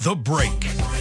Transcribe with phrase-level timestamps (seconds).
[0.00, 0.50] The Break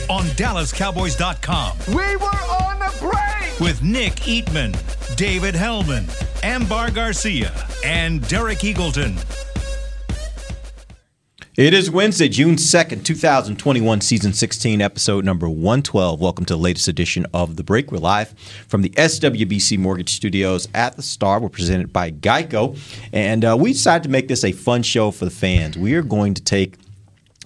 [0.10, 3.60] on DallasCowboys.com We were on the break.
[3.60, 4.76] with Nick Eatman,
[5.16, 6.06] David Helman,
[6.42, 7.52] Ambar Garcia,
[7.84, 9.18] and Derek Eagleton.
[11.56, 16.20] It is Wednesday, June 2nd, 2021, season 16, episode number 112.
[16.20, 17.92] Welcome to the latest edition of The Break.
[17.92, 18.30] We're live
[18.68, 21.40] from the SWBC Mortgage Studios at the Star.
[21.40, 22.78] We're presented by Geico.
[23.12, 25.78] And uh, we decided to make this a fun show for the fans.
[25.78, 26.78] We are going to take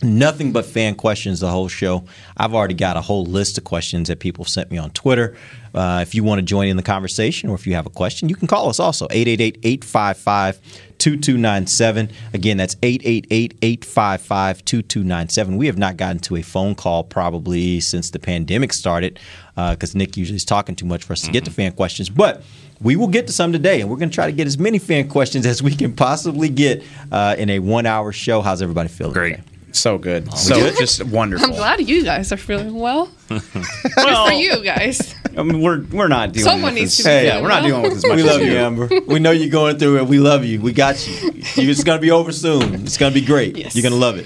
[0.03, 2.03] Nothing but fan questions the whole show.
[2.37, 5.35] I've already got a whole list of questions that people sent me on Twitter.
[5.73, 8.29] Uh, if you want to join in the conversation or if you have a question,
[8.29, 10.61] you can call us also 888 855
[10.99, 12.09] 2297.
[12.33, 15.57] Again, that's 888 855 2297.
[15.57, 19.19] We have not gotten to a phone call probably since the pandemic started
[19.55, 22.09] because Nick usually is talking too much for us to get to fan questions.
[22.09, 22.43] But
[22.79, 24.77] we will get to some today, and we're going to try to get as many
[24.77, 28.41] fan questions as we can possibly get uh, in a one hour show.
[28.41, 29.13] How's everybody feeling?
[29.13, 29.35] Great.
[29.37, 29.56] today?
[29.77, 30.27] So good.
[30.31, 30.75] Oh, so good?
[30.77, 31.47] just wonderful.
[31.49, 33.09] I'm glad you guys are feeling well.
[33.29, 35.13] Good for you guys.
[35.37, 37.05] I mean, we're we're not dealing Someone with needs this.
[37.05, 38.57] to be yeah, feeling we're not dealing with as much We as love you, do.
[38.57, 38.89] Amber.
[39.05, 40.07] We know you're going through it.
[40.07, 40.61] We love you.
[40.61, 41.13] We got you.
[41.55, 42.73] You- It's going to be over soon.
[42.85, 43.57] It's going to be great.
[43.57, 43.75] Yes.
[43.75, 44.25] You're going to love it.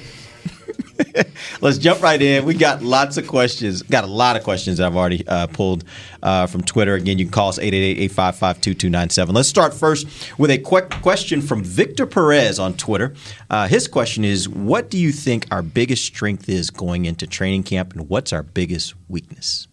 [1.62, 2.46] Let's jump right in.
[2.46, 3.84] We got lots of questions.
[3.84, 5.84] Got a lot of questions that I've already uh, pulled
[6.24, 6.96] uh, from Twitter.
[6.96, 9.34] Again, you can call us 888-855-2297.
[9.34, 13.14] Let's start first with a quick question from Victor Perez on Twitter.
[13.50, 17.64] Uh, his question is, what do you think our biggest strength is going into training
[17.64, 19.68] camp, and what's our biggest weakness?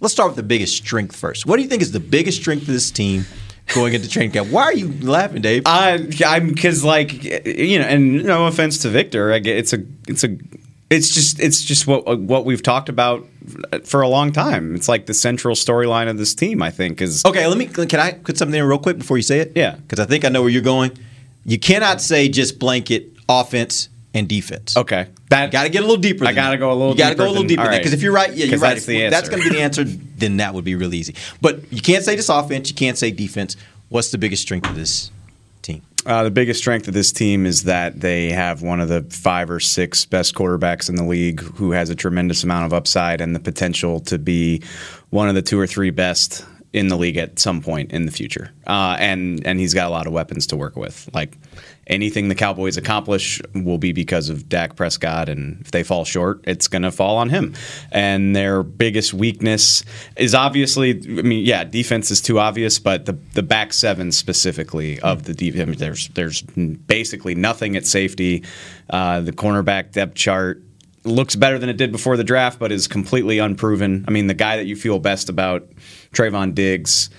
[0.00, 1.44] Let's start with the biggest strength first.
[1.44, 3.26] What do you think is the biggest strength of this team
[3.74, 4.48] going into training camp?
[4.50, 5.62] Why are you laughing, Dave?
[5.66, 10.38] I, I'm because like you know, and no offense to Victor, it's a it's a
[10.90, 13.26] it's just it's just what what we've talked about
[13.84, 14.74] for a long time.
[14.74, 16.62] It's like the central storyline of this team.
[16.62, 17.66] I think is Okay, let me.
[17.66, 19.52] Can I put something in real quick before you say it?
[19.54, 19.76] Yeah.
[19.76, 20.90] because I think I know where you're going.
[21.44, 24.76] You cannot say just blanket offense and defense.
[24.76, 25.06] okay.
[25.30, 26.26] That Got to get a little deeper.
[26.26, 27.92] I gotta go a little You got to go a little than- deeper because right.
[27.94, 28.74] if you're right, yeah, you're right.
[28.74, 29.84] that's That's going to be the answer.
[29.84, 31.14] Then that would be real easy.
[31.40, 32.68] But you can't say just offense.
[32.68, 33.56] You can't say defense.
[33.88, 35.12] What's the biggest strength of this?
[36.06, 39.50] Uh, the biggest strength of this team is that they have one of the five
[39.50, 43.34] or six best quarterbacks in the league who has a tremendous amount of upside and
[43.34, 44.62] the potential to be
[45.10, 48.12] one of the two or three best in the league at some point in the
[48.12, 48.52] future.
[48.66, 51.08] Uh, and and he's got a lot of weapons to work with.
[51.12, 51.36] Like
[51.88, 56.40] anything the Cowboys accomplish will be because of Dak Prescott, and if they fall short,
[56.44, 57.54] it's going to fall on him.
[57.90, 59.82] And their biggest weakness
[60.16, 65.00] is obviously, I mean, yeah, defense is too obvious, but the the back seven specifically
[65.00, 68.44] of the defense, I mean, there's there's basically nothing at safety.
[68.88, 70.62] Uh, the cornerback depth chart
[71.04, 74.04] looks better than it did before the draft, but is completely unproven.
[74.06, 75.68] I mean, the guy that you feel best about,
[76.12, 77.10] Trevon Diggs,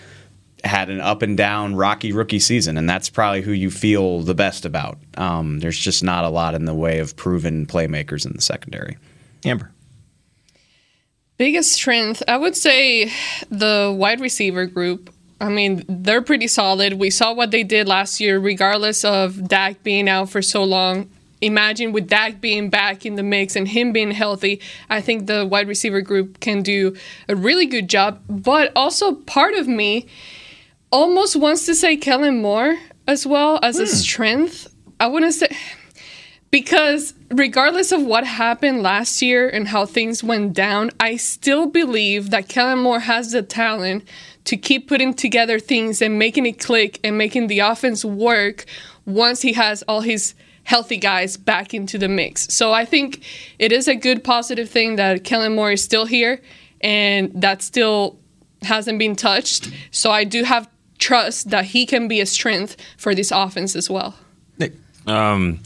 [0.63, 4.35] had an up and down rocky rookie season, and that's probably who you feel the
[4.35, 4.99] best about.
[5.17, 8.97] Um, there's just not a lot in the way of proven playmakers in the secondary.
[9.43, 9.71] Amber.
[11.37, 13.11] Biggest strength, I would say
[13.49, 15.11] the wide receiver group.
[15.39, 16.93] I mean, they're pretty solid.
[16.93, 21.09] We saw what they did last year, regardless of Dak being out for so long.
[21.41, 25.45] Imagine with Dak being back in the mix and him being healthy, I think the
[25.45, 26.95] wide receiver group can do
[27.27, 28.21] a really good job.
[28.29, 30.07] But also, part of me
[30.91, 33.89] almost wants to say Kellen Moore as well as a hmm.
[33.89, 34.73] strength.
[34.99, 35.47] I wouldn't say
[36.51, 42.29] because regardless of what happened last year and how things went down, I still believe
[42.29, 44.03] that Kellen Moore has the talent
[44.43, 48.65] to keep putting together things and making it click and making the offense work
[49.05, 52.47] once he has all his healthy guys back into the mix.
[52.53, 53.23] So I think
[53.59, 56.41] it is a good positive thing that Kellen Moore is still here
[56.81, 58.17] and that still
[58.61, 59.71] hasn't been touched.
[59.91, 60.69] So I do have
[60.99, 64.15] trust that he can be a strength for this offense as well.
[64.57, 64.73] Nick.
[65.07, 65.59] Um,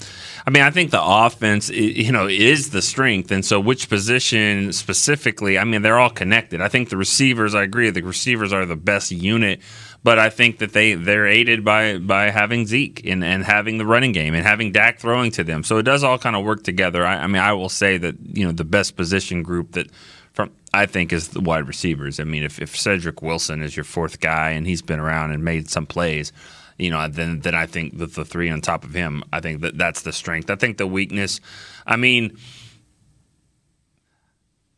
[0.48, 4.72] I mean, I think the offense, you know, is the strength, and so which position
[4.72, 5.58] specifically?
[5.58, 6.62] I mean, they're all connected.
[6.62, 7.56] I think the receivers.
[7.56, 7.90] I agree.
[7.90, 9.60] The receivers are the best unit,
[10.06, 13.88] but I think that they they're aided by by having Zeke and and having the
[13.88, 15.64] running game and having Dak throwing to them.
[15.64, 17.04] So it does all kind of work together.
[17.04, 19.90] I, I mean, I will say that you know the best position group that.
[20.34, 22.20] From I think is the wide receivers.
[22.20, 25.46] I mean, if, if Cedric Wilson is your fourth guy and he's been around and
[25.46, 26.34] made some plays,
[26.78, 29.62] you know, then then I think that the three on top of him, I think
[29.62, 30.52] that that's the strength.
[30.52, 31.40] I think the weakness,
[31.88, 32.38] I mean,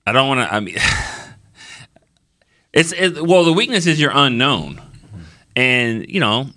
[0.05, 0.53] I don't want to.
[0.53, 0.77] I mean,
[2.73, 4.86] it's it, well, the weakness is your unknown.
[5.57, 6.51] And you know,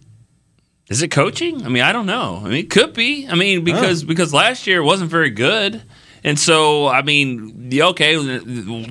[0.90, 1.64] is it coaching?
[1.64, 2.42] I mean, I don't know.
[2.44, 3.26] I mean, it could be.
[3.26, 5.82] I mean, because because last year it wasn't very good.
[6.22, 8.14] And so, I mean, the okay,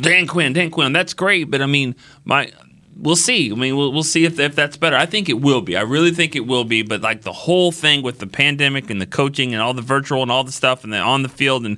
[0.02, 1.96] Dan Quinn, Dan Quinn, that's great, but I mean,
[2.26, 2.52] my
[2.98, 3.52] we'll see.
[3.52, 4.96] I mean, we'll, we'll see if, if that's better.
[4.96, 5.78] I think it will be.
[5.78, 6.82] I really think it will be.
[6.82, 10.24] But like the whole thing with the pandemic and the coaching and all the virtual
[10.24, 11.78] and all the stuff and the on the field, and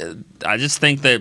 [0.00, 0.14] uh,
[0.46, 1.20] I just think that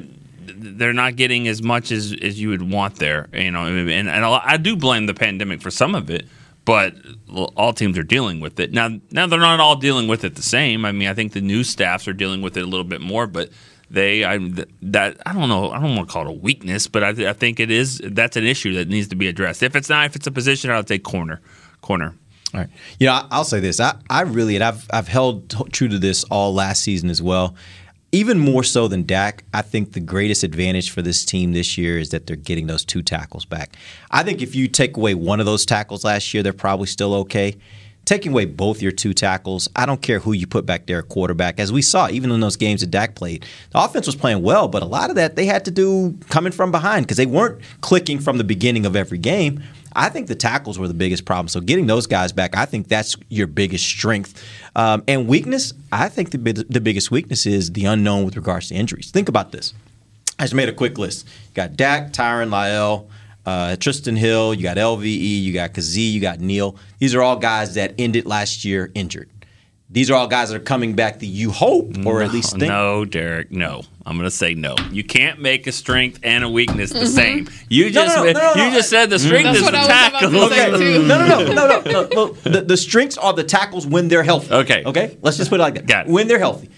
[0.56, 3.28] they're not getting as much as, as you would want there.
[3.34, 6.28] You know, and, and I do blame the pandemic for some of it.
[6.66, 6.96] But
[7.56, 8.90] all teams are dealing with it now.
[9.12, 10.86] Now they're not all dealing with it the same.
[10.86, 13.25] I mean, I think the new staffs are dealing with it a little bit more,
[13.25, 13.50] but
[13.90, 14.38] they I
[14.84, 17.34] that I don't know I don't want to call it a weakness, but I, I
[17.34, 19.63] think it is that's an issue that needs to be addressed.
[19.63, 21.42] If it's not, if it's a position, I'll take corner,
[21.81, 22.13] corner.
[22.54, 22.69] All right.
[23.00, 23.80] You know, I'll say this.
[23.80, 27.22] I, I really, and I've, I've held t- true to this all last season as
[27.22, 27.56] well.
[28.12, 32.00] Even more so than Dak, I think the greatest advantage for this team this year
[32.00, 33.76] is that they're getting those two tackles back.
[34.10, 37.14] I think if you take away one of those tackles last year, they're probably still
[37.16, 37.56] okay.
[38.06, 41.10] Taking away both your two tackles, I don't care who you put back there at
[41.10, 41.60] quarterback.
[41.60, 44.68] As we saw, even in those games that Dak played, the offense was playing well,
[44.68, 47.62] but a lot of that they had to do coming from behind because they weren't
[47.82, 49.62] clicking from the beginning of every game.
[49.94, 51.48] I think the tackles were the biggest problem.
[51.48, 54.44] So getting those guys back, I think that's your biggest strength.
[54.76, 56.38] Um, and weakness, I think the,
[56.70, 59.12] the biggest weakness is the unknown with regards to injuries.
[59.12, 59.74] Think about this.
[60.38, 61.28] I just made a quick list.
[61.28, 63.10] You got Dak, Tyron, Lyle,
[63.46, 66.78] uh, Trysten Hill, you got LVE, you got Kazee, you got Neal.
[67.00, 69.30] These are all guys that ended last year injured.
[69.92, 72.70] These are all guys that are coming back that you hope, or at least think.
[72.70, 73.82] No, Derek, no.
[74.06, 74.76] I'm going to say no.
[74.92, 77.08] You can't make a strength and a weakness the mm-hmm.
[77.08, 77.50] same.
[77.70, 78.72] You just no, no, no, you no.
[78.72, 79.28] just said the mm-hmm.
[79.28, 80.78] strength That's is what the I was about to tackle.
[80.78, 81.08] say, too.
[81.08, 82.08] No, no, no, no, no, no.
[82.14, 82.34] no.
[82.34, 84.54] The, the strengths are the tackles when they're healthy.
[84.54, 84.84] Okay.
[84.86, 85.18] Okay.
[85.24, 85.88] Let's just put it like that.
[85.88, 86.12] Got it.
[86.12, 86.70] When they're healthy.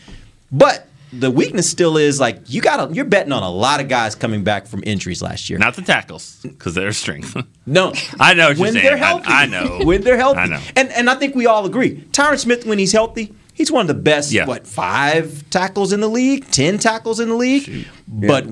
[0.49, 2.93] But the weakness still is like you got.
[2.95, 5.59] You're betting on a lot of guys coming back from injuries last year.
[5.59, 7.35] Not the tackles, because they're strength.
[7.65, 9.25] No, I know what you're when they're I- healthy.
[9.27, 9.79] I know.
[9.83, 10.39] when they're healthy.
[10.39, 10.59] I know.
[10.75, 11.97] And and I think we all agree.
[12.11, 14.31] Tyron Smith, when he's healthy, he's one of the best.
[14.31, 14.45] Yeah.
[14.45, 16.49] What five tackles in the league?
[16.51, 17.87] Ten tackles in the league.
[18.07, 18.47] But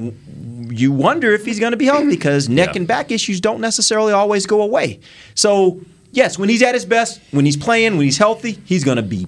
[0.72, 2.78] you wonder if he's going to be healthy because neck Yeah.
[2.80, 5.00] and back issues don't necessarily always go away.
[5.34, 8.98] So yes, when he's at his best, when he's playing, when he's healthy, he's going
[8.98, 9.28] to be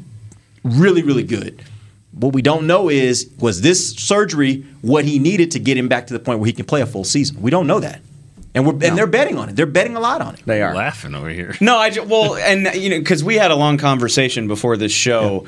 [0.63, 1.63] really, really good.
[2.13, 6.07] What we don't know is was this surgery what he needed to get him back
[6.07, 7.41] to the point where he can play a full season?
[7.41, 8.01] We don't know that,
[8.53, 9.55] and we're and they're betting on it.
[9.55, 10.41] They're betting a lot on it.
[10.45, 10.75] They are.
[10.75, 11.55] laughing over here.
[11.61, 14.91] No, I ju- well, and you know, because we had a long conversation before this
[14.91, 15.47] show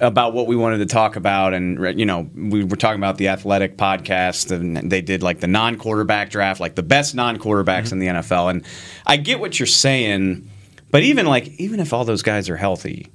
[0.00, 3.28] about what we wanted to talk about, and you know, we were talking about the
[3.28, 7.94] athletic podcast, and they did like the non-quarterback draft, like the best non-quarterbacks mm-hmm.
[7.94, 8.64] in the NFL, and
[9.06, 10.48] I get what you're saying,
[10.90, 13.10] but even like even if all those guys are healthy.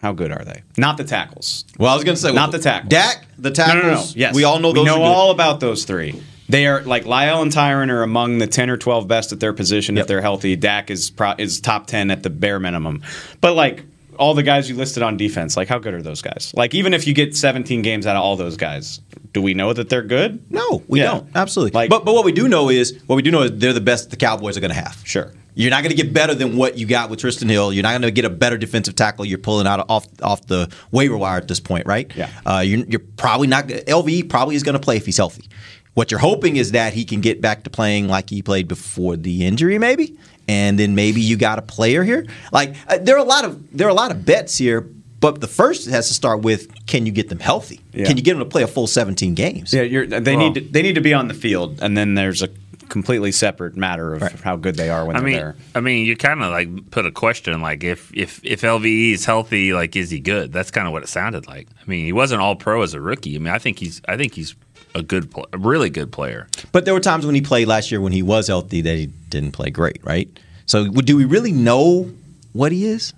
[0.00, 0.62] How good are they?
[0.78, 1.64] Not the tackles.
[1.78, 2.88] Well, I was going to say Not the tackles.
[2.88, 3.82] Dak, the tackles.
[3.84, 3.94] no, no.
[3.96, 4.04] no.
[4.14, 6.22] Yes, we all know we know all about those three.
[6.48, 9.52] They are like Lyle and Tyron are among the ten or twelve best at their
[9.52, 10.02] position Yep.
[10.04, 10.56] if they're healthy.
[10.56, 13.02] Dak is pro- is top ten at the bare minimum.
[13.40, 13.84] But like
[14.18, 16.52] all the guys you listed on defense, like how good are those guys?
[16.56, 19.00] Like even if you get seventeen games out of all those guys,
[19.32, 20.42] do we know that they're good?
[20.50, 21.06] No, we Yeah.
[21.12, 21.28] don't.
[21.36, 21.72] Absolutely.
[21.78, 23.80] Like- but but what we do know is what we do know is they're the
[23.80, 25.00] best the Cowboys are going to have.
[25.04, 25.32] Sure.
[25.54, 27.72] You're not going to get better than what you got with Trysten Hill.
[27.72, 29.24] You're not going to get a better defensive tackle.
[29.24, 32.10] You're pulling out off off the waiver wire at this point, right?
[32.14, 32.30] Yeah.
[32.46, 33.66] Uh, you're, you're probably not.
[33.66, 35.48] LVE probably is going to play if he's healthy.
[35.94, 39.16] What you're hoping is that he can get back to playing like he played before
[39.16, 40.16] the injury, maybe,
[40.48, 42.26] and then maybe you got a player here.
[42.52, 44.82] Like uh, there are a lot of there are a lot of bets here,
[45.18, 47.80] but the first has to start with can you get them healthy?
[47.92, 48.06] Yeah.
[48.06, 49.74] Can you get them to play a full 17 games?
[49.74, 52.14] Yeah, you're, they Well- need to, they need to be on the field, and then
[52.14, 52.48] there's a
[52.88, 54.32] completely separate matter of Right.
[54.40, 55.56] how good they are when I they're mean, there.
[55.74, 59.24] I mean, you kind of like put a question like if if if LVE is
[59.24, 60.52] healthy, like is he good?
[60.52, 61.68] That's kind of what it sounded like.
[61.80, 63.36] I mean, he wasn't all pro as a rookie.
[63.36, 64.54] I mean, I think he's I think he's
[64.94, 66.48] a good, pl- a really good player.
[66.72, 69.06] But there were times when he played last year when he was healthy that he
[69.06, 70.28] didn't play great, right?
[70.66, 72.10] So do we really know
[72.52, 73.12] what he is?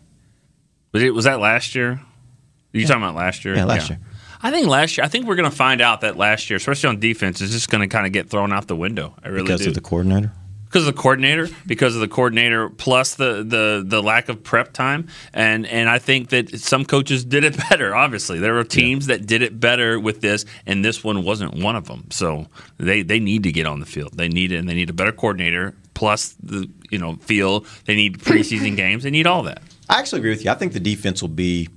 [0.93, 1.93] Was it was that last year?
[1.93, 3.55] Are you talking about last year?
[3.55, 3.99] Yeah, last year.
[4.43, 5.05] I think last year.
[5.05, 7.71] I think we're going to find out that last year, especially on defense, is just
[7.71, 9.15] going to kind of get thrown out the window.
[9.23, 9.69] I really Because do.
[9.69, 10.33] of the coordinator?
[10.67, 14.73] because of the coordinator, because of the coordinator, plus the, the the lack of prep
[14.73, 17.95] time, and and I think that some coaches did it better.
[17.95, 21.77] Obviously, there were teams that did it better with this, and this one wasn't one
[21.77, 22.07] of them.
[22.11, 22.47] So
[22.79, 24.17] they they need to get on the field.
[24.17, 25.75] They need it, and they need a better coordinator.
[25.93, 29.03] Plus the you know feel they need preseason games.
[29.03, 29.61] They need all that.
[29.91, 30.51] I actually agree with you.
[30.51, 31.69] I think the defense will be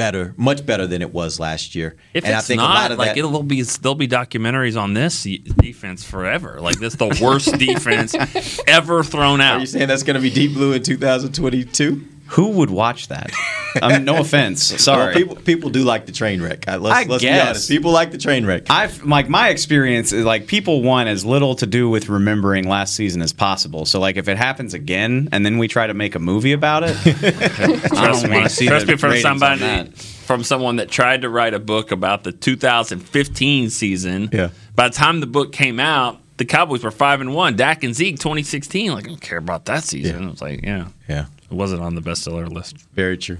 [0.00, 1.94] better, much better than it was last year.
[2.14, 4.08] If and it's I think not, a lot of like that, it'll be there'll be
[4.08, 6.58] documentaries on this defense forever.
[6.58, 8.16] Like this, the worst defense
[8.66, 9.58] ever thrown out.
[9.58, 12.02] Are you saying that's going to be deep blue in 2022?
[12.34, 13.30] Who would watch that?
[13.82, 14.62] um, no offense.
[14.64, 15.04] Sorry.
[15.06, 16.68] Well, people people do like the train wreck.
[16.68, 17.48] I- Let's, I let's be guess.
[17.48, 17.68] honest.
[17.68, 18.70] People like the train wreck.
[18.70, 22.94] I've like my experience is like people want as little to do with remembering last
[22.94, 23.84] season as possible.
[23.84, 26.84] So like if it happens again and then we try to make a movie about
[26.84, 27.10] it, I
[27.88, 29.98] Trust don't me, want to see trust the me from ratings on somebody that.
[29.98, 34.28] from someone that tried to write a book about the 2015 season.
[34.32, 34.50] Yeah.
[34.74, 37.56] By the time the book came out, the Cowboys were five and one.
[37.56, 38.92] Dak and Zeke 2016.
[38.92, 40.26] Like I don't care about that season.
[40.28, 41.26] It was like, yeah, yeah.
[41.50, 42.76] It wasn't on the bestseller list.
[42.94, 43.38] Very true.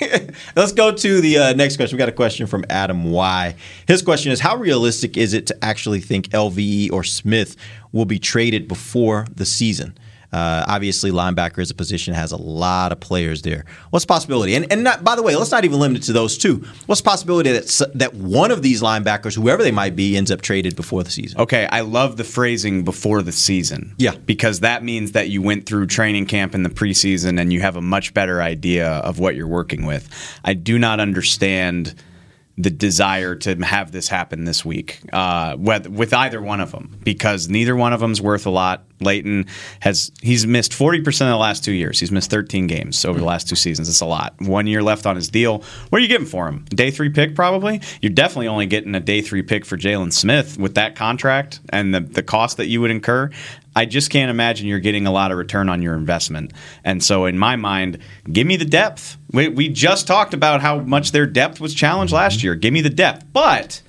[0.56, 1.96] Let's go to the uh, next question.
[1.96, 3.54] We got a question from Adam Y.
[3.86, 7.56] His question is How realistic is it to actually think LVE or Smith
[7.92, 9.96] will be traded before the season?
[10.34, 13.64] Uh, obviously, linebacker as a position has a lot of players there.
[13.90, 14.56] What's the possibility?
[14.56, 16.56] And, and not, by the way, let's not even limit it to those two.
[16.86, 20.42] What's the possibility that that one of these linebackers, whoever they might be, ends up
[20.42, 21.40] traded before the season?
[21.40, 23.94] Okay, I love the phrasing before the season.
[23.96, 24.16] Yeah.
[24.26, 27.76] Because that means that you went through training camp in the preseason and you have
[27.76, 30.10] a much better idea of what you're working with.
[30.44, 31.94] I do not understand
[32.56, 37.00] the desire to have this happen this week uh, with, with either one of them
[37.02, 38.84] because neither one of them's worth a lot.
[39.00, 39.46] Leighton
[39.80, 41.98] has he's missed 40% of the last two years.
[41.98, 43.88] He's missed 13 games over the last two seasons.
[43.88, 44.34] It's a lot.
[44.38, 45.64] One year left on his deal.
[45.90, 46.64] What are you getting for him?
[46.70, 47.80] Day three pick probably.
[48.00, 51.92] You're definitely only getting a day three pick for Jaylon Smith with that contract and
[51.92, 53.30] the the cost that you would incur.
[53.76, 56.52] I just can't imagine you're getting a lot of return on your investment.
[56.84, 57.98] And so, in my mind,
[58.30, 59.16] give me the depth.
[59.32, 62.22] We, we just talked about how much their depth was challenged mm-hmm.
[62.22, 62.54] last year.
[62.54, 63.24] Give me the depth.
[63.32, 63.82] But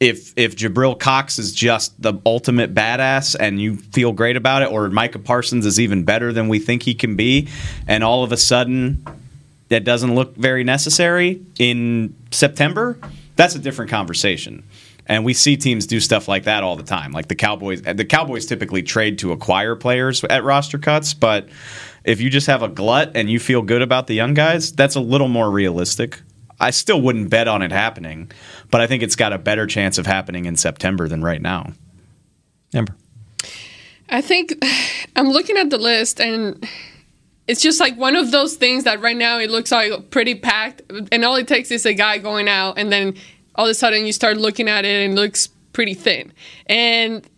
[0.00, 4.70] if if Jabril Cox is just the ultimate badass and you feel great about it,
[4.70, 7.48] or Micah Parsons is even better than we think he can be,
[7.88, 9.06] and all of a sudden
[9.68, 12.98] that doesn't look very necessary in September,
[13.36, 14.62] that's a different conversation.
[15.06, 17.12] And we see teams do stuff like that all the time.
[17.12, 21.48] Like the Cowboys, uh, the Cowboys typically trade to acquire players at roster cuts, but
[22.04, 24.94] if you just have a glut and you feel good about the young guys, that's
[24.94, 26.20] a little more realistic.
[26.60, 28.30] I still wouldn't bet on it happening,
[28.70, 31.72] but I think it's got a better chance of happening in September than right now.
[32.74, 32.94] Amber.
[34.08, 34.54] I think
[35.16, 36.66] I'm looking at the list and
[37.46, 40.82] it's just like one of those things that right now it looks like pretty packed
[41.12, 43.14] and all it takes is a guy going out and then
[43.54, 46.32] all of a sudden you start looking at it and it looks pretty thin.
[46.66, 47.28] And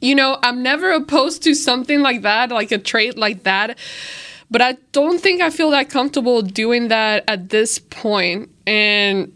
[0.00, 3.78] you know, I'm never opposed to something like that, like a trait like that.
[4.50, 8.50] But I don't think I feel that comfortable doing that at this point.
[8.66, 9.32] And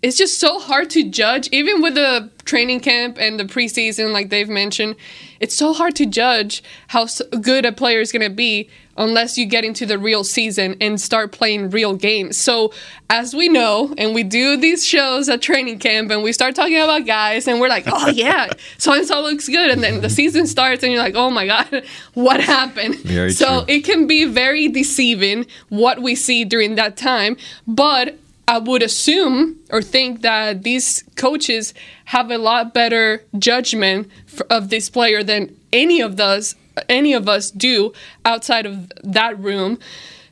[0.00, 4.30] it's just so hard to judge, even with the training camp and the preseason, like
[4.30, 4.94] they've mentioned.
[5.40, 7.06] It's so hard to judge how
[7.40, 11.00] good a player is going to be unless you get into the real season and
[11.00, 12.36] start playing real games.
[12.36, 12.72] So,
[13.10, 16.78] as we know, and we do these shows at training camp and we start talking
[16.78, 19.70] about guys, and we're like, oh, yeah, so and so looks good.
[19.70, 22.96] And then the season starts, and you're like, oh my God, what happened?
[23.00, 23.74] Very so, true.
[23.74, 27.36] it can be very deceiving what we see during that time.
[27.66, 28.16] But
[28.48, 31.74] I would assume or think that these coaches
[32.06, 34.10] have a lot better judgment
[34.48, 36.54] of this player than any of us
[36.88, 37.92] any of us do
[38.24, 39.78] outside of that room.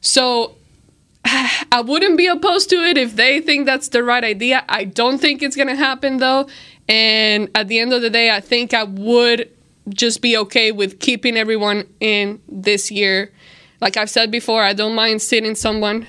[0.00, 0.54] So
[1.24, 4.64] I wouldn't be opposed to it if they think that's the right idea.
[4.68, 6.48] I don't think it's going to happen though.
[6.88, 9.50] And at the end of the day, I think I would
[9.90, 13.32] just be okay with keeping everyone in this year.
[13.80, 16.06] Like I've said before, I don't mind sitting someone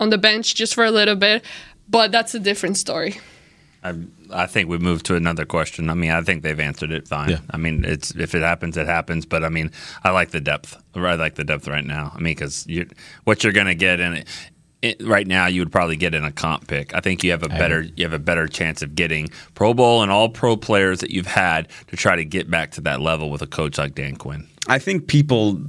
[0.00, 1.44] on the bench just for a little bit,
[1.88, 3.18] but that's a different story.
[3.82, 3.94] I,
[4.32, 5.90] I think we move to another question.
[5.90, 7.30] I mean, I think they've answered it fine.
[7.30, 7.40] Yeah.
[7.50, 9.26] I mean, it's if it happens, it happens.
[9.26, 9.70] But I mean,
[10.02, 10.76] I like the depth.
[10.94, 12.12] I like the depth right now.
[12.14, 12.88] I mean, because you,
[13.24, 14.24] what you're going to get in
[14.82, 16.94] it, right now, you would probably get in a comp pick.
[16.94, 20.02] I think you have a better you have a better chance of getting Pro Bowl
[20.02, 23.30] and All Pro players that you've had to try to get back to that level
[23.30, 24.46] with a coach like Dan Quinn.
[24.68, 25.60] I think people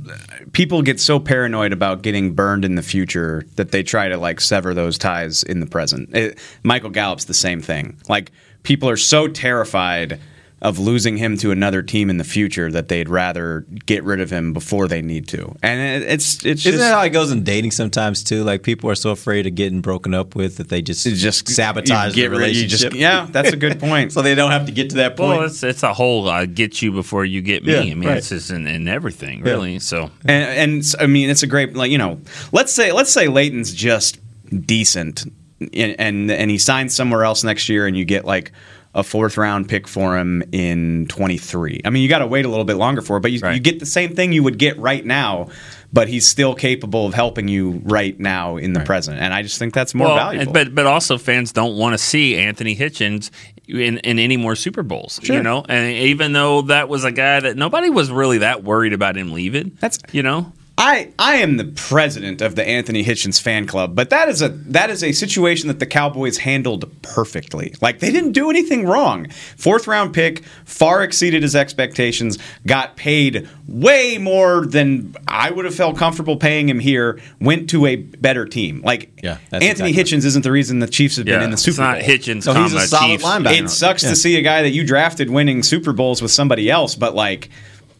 [0.53, 4.41] people get so paranoid about getting burned in the future that they try to like
[4.41, 6.15] sever those ties in the present.
[6.15, 7.97] It, Michael Gallup's the same thing.
[8.09, 8.31] Like
[8.63, 10.19] people are so terrified
[10.59, 14.31] of losing him to another team in the future that they'd rather get rid of
[14.31, 15.55] him before they need to.
[15.61, 18.43] And it, it's it's Isn't just that how it goes in dating sometimes too?
[18.43, 22.07] Like people are so afraid of getting broken up with that they just just sabotage
[22.07, 22.79] you the get rid- relationship.
[22.91, 24.11] just- yeah, that's a good point.
[24.11, 25.37] so they don't have to get to that point.
[25.37, 27.73] Well, it's it's a whole uh, get you before you get me.
[27.73, 28.17] Yeah, I mean, right.
[28.17, 29.77] it's just in, in everything really.
[29.77, 32.19] So and, and s- I mean, it's a great like you know.
[32.51, 34.19] Let's say let's say Leighton's just
[34.65, 35.25] decent,
[35.59, 38.51] and and, and he signs somewhere else next year, and you get like
[38.97, 41.81] a fourth round pick for him in 23.
[41.85, 43.53] I mean, you got to wait a little bit longer for it, but you, Right.
[43.53, 45.47] you get the same thing you would get right now.
[45.93, 49.57] But he's still capable of helping you right now in the present, and I just
[49.57, 50.51] think that's more well, valuable.
[50.51, 53.29] But but also fans don't want to see Anthony Hitchens
[53.69, 55.21] in, in any more Super Bowls.
[55.23, 58.91] You know, and even though that was a guy that nobody was really that worried
[58.91, 59.77] about him leaving.
[59.79, 60.51] That's- you know.
[60.79, 64.49] I I am the president of the Anthony Hitchens fan club, but that is a
[64.49, 67.73] that is a situation that the Cowboys handled perfectly.
[67.81, 69.27] Like they didn't do anything wrong.
[69.57, 75.73] Fourth round pick far exceeded his expectations, got paid way more than I would have
[75.73, 78.81] felt comfortable paying him here, went to a better team.
[78.85, 81.55] Like Yeah, Anthony exactly Hitchens isn't the reason the Chiefs have been Yeah, in the
[81.55, 82.07] it's Super not Bowl.
[82.07, 83.23] Hitchens, No, he's a solid Chiefs.
[83.23, 83.63] linebacker.
[83.63, 84.09] It sucks Yeah.
[84.11, 87.49] to see a guy that you drafted winning Super Bowls with somebody else, but like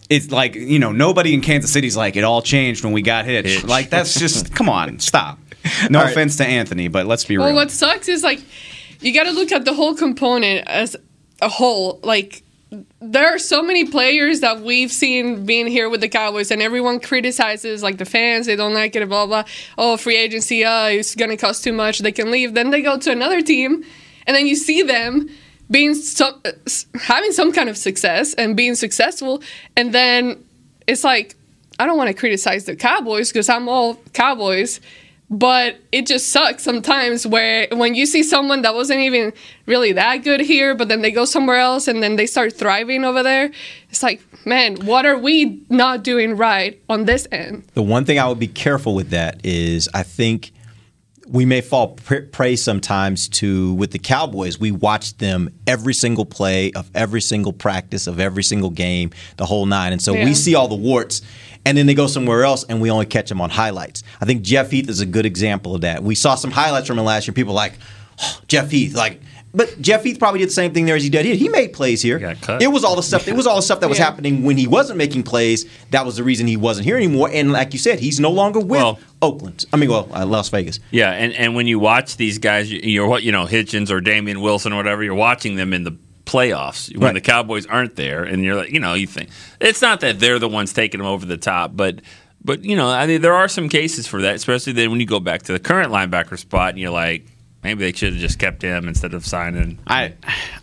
[0.10, 3.26] it's like you know nobody in Kansas City's like it all changed when we got
[3.26, 3.46] Hitch.
[3.46, 3.64] Hitch.
[3.64, 5.40] Like that's just come on, stop.
[5.90, 6.12] No All right.
[6.12, 7.48] offense to Anthony, but let's be real.
[7.48, 8.40] Well, what sucks is like
[9.02, 10.96] you got to look at the whole component as
[11.42, 12.00] a whole.
[12.04, 12.44] Like
[13.00, 17.00] there are so many players that we've seen being here with the Cowboys, and everyone
[17.00, 18.46] criticizes like the fans.
[18.46, 19.08] They don't like it.
[19.08, 19.44] Blah blah.
[19.78, 20.64] Oh, free agency.
[20.64, 22.00] Uh, it's gonna cost too much.
[22.00, 22.54] They can leave.
[22.54, 23.84] Then they go to another team,
[24.26, 25.30] and then you see them
[25.69, 26.41] being some
[27.01, 29.41] having some kind of success and being successful,
[29.75, 30.43] and then
[30.88, 31.36] it's like
[31.79, 34.79] I don't want to criticize the Cowboys because I'm all Cowboys,
[35.29, 39.33] but it just sucks sometimes where when you see someone that wasn't even
[39.65, 43.03] really that good here, but then they go somewhere else and then they start thriving
[43.03, 43.51] over there.
[43.89, 47.65] It's like, man, what are we not doing right on this end?
[47.74, 50.51] The one thing I would be careful with that is I think
[51.29, 51.89] we may fall
[52.31, 54.60] prey sometimes to with the Cowboys.
[54.60, 59.46] We watch them every single play of every single practice of every single game, the
[59.46, 60.25] whole nine, and so Yeah.
[60.25, 61.22] we see all the warts.
[61.65, 64.01] And then they go somewhere else, and we only catch them on highlights.
[64.22, 66.01] I think Jeff Heath is a good example of that.
[66.01, 67.34] We saw some highlights from him last year.
[67.34, 67.74] People were like
[68.22, 69.19] "Oh, Jeff Heath, like,
[69.58, 71.36] but Jeff Heath probably did the same thing there as he did here.
[71.36, 72.18] He made plays here.
[72.20, 72.62] Got cut.
[72.62, 73.28] It was all the stuff.
[73.28, 74.06] It was all the stuff that was Yeah.
[74.06, 75.66] happening when he wasn't making plays.
[75.92, 77.30] That was the reason he wasn't here anymore.
[77.34, 79.66] And like you said, he's no longer with Well- Oakland.
[79.74, 80.80] I mean, well, uh, Las Vegas.
[80.92, 84.00] Yeah, and, and when you watch these guys, you- you're what you know Hitchens or
[84.00, 87.14] Damien Wilson or whatever, you're watching them in the playoffs when Right.
[87.14, 89.30] the Cowboys aren't there, and you're like, you know, you think
[89.62, 92.02] it's not that they're the ones taking them over the top, but
[92.44, 95.06] but you know, I mean, there are some cases for that, especially then when you
[95.08, 97.26] go back to the current linebacker spot, and you're like,
[97.67, 99.77] maybe they should have just kept him instead of signing.
[99.86, 100.13] I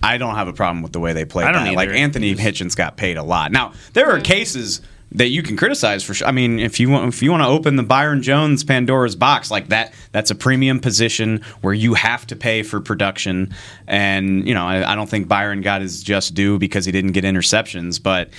[0.03, 1.75] I don't have a problem with the way they played I don't that.
[1.75, 1.91] Like.
[1.91, 3.53] Anthony Hitchens got paid a lot.
[3.53, 4.81] Now there are cases
[5.13, 6.27] that you can criticize for sure.
[6.27, 9.51] I mean, if you want if you want to open the Byron Jones Pandora's box
[9.51, 13.55] like that, that's a premium position where you have to pay for production.
[13.87, 17.13] And you know, I, I don't think Byron got his just due because he didn't
[17.13, 18.31] get interceptions, but.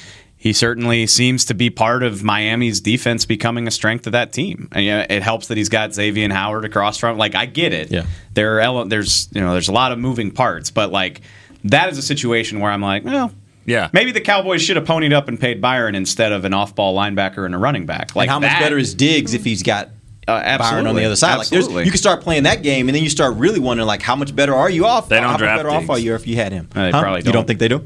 [0.45, 4.69] He certainly seems to be part of Miami's defense becoming a strength of that team.
[4.71, 7.17] And, yeah, it helps that he's got Xavier Howard across from.
[7.17, 7.89] Like I get it.
[7.89, 8.05] Yeah.
[8.35, 11.21] There are ele- there's you know there's a lot of moving parts, but like
[11.63, 13.31] that is a situation where I'm like, well,
[13.65, 13.89] Yeah.
[13.91, 17.43] maybe the Cowboys should have ponied up and paid Byron instead of an off-ball linebacker
[17.47, 18.15] and a running back.
[18.15, 19.89] Like and how much better is Diggs if he's got
[20.27, 21.37] Uh, Byron on the other side?
[21.37, 21.85] Like, Absolutely.
[21.85, 24.35] you can start playing that game, and then you start really wondering, like, how much
[24.35, 25.09] better are you off?
[25.09, 25.89] They don't how much draft better off Diggs.
[25.89, 26.67] are you if you had him?
[26.75, 27.01] No, they Huh?
[27.01, 27.47] probably You don't don't.
[27.47, 27.81] think they do?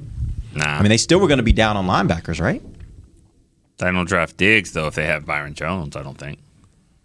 [0.59, 2.61] Nah, I mean, they still were going to be down on linebackers, right?
[3.77, 5.95] they don't draft Diggs though if they have Byron Jones.
[5.95, 6.39] I don't think.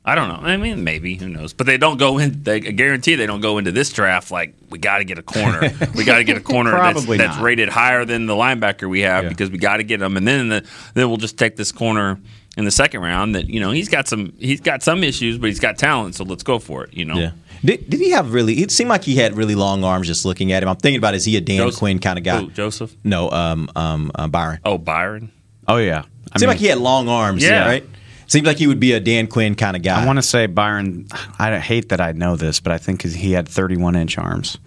[0.07, 0.41] I don't know.
[0.47, 1.55] I mean, maybe who knows?
[1.55, 2.43] But they don't go in.
[2.43, 5.23] They I guarantee they don't go into this draft like we got to get a
[5.23, 5.61] corner.
[5.95, 9.25] we got to get a corner that's, that's rated higher than the linebacker we have
[9.25, 9.31] Yeah.
[9.31, 10.17] because we got to get him.
[10.19, 12.21] And then the, then we'll just take this corner
[12.59, 13.35] in the second round.
[13.35, 16.17] That you know he's got some he's got some issues, but he's got talent.
[16.17, 16.93] So let's go for it.
[16.93, 17.31] You know.
[17.65, 18.55] Did, did he have really?
[18.63, 20.07] It seemed like he had really long arms.
[20.07, 22.25] Just looking at him, I'm thinking about is he a Dan Joseph- Quinn kind of
[22.25, 22.41] guy?
[22.41, 22.95] Who, Joseph.
[23.05, 24.61] No, um, um, uh, Byron.
[24.65, 25.31] Oh, Byron.
[25.67, 27.43] Oh yeah, I Seemed mean, like he had long arms.
[27.43, 27.67] Yeah, Yeah.
[27.67, 27.85] right.
[28.27, 30.03] Seems like he would be a Dan Quinn kind of guy.
[30.03, 31.07] I want to say Byron.
[31.39, 34.59] I hate that I know this, but I think he had 31 inch arms.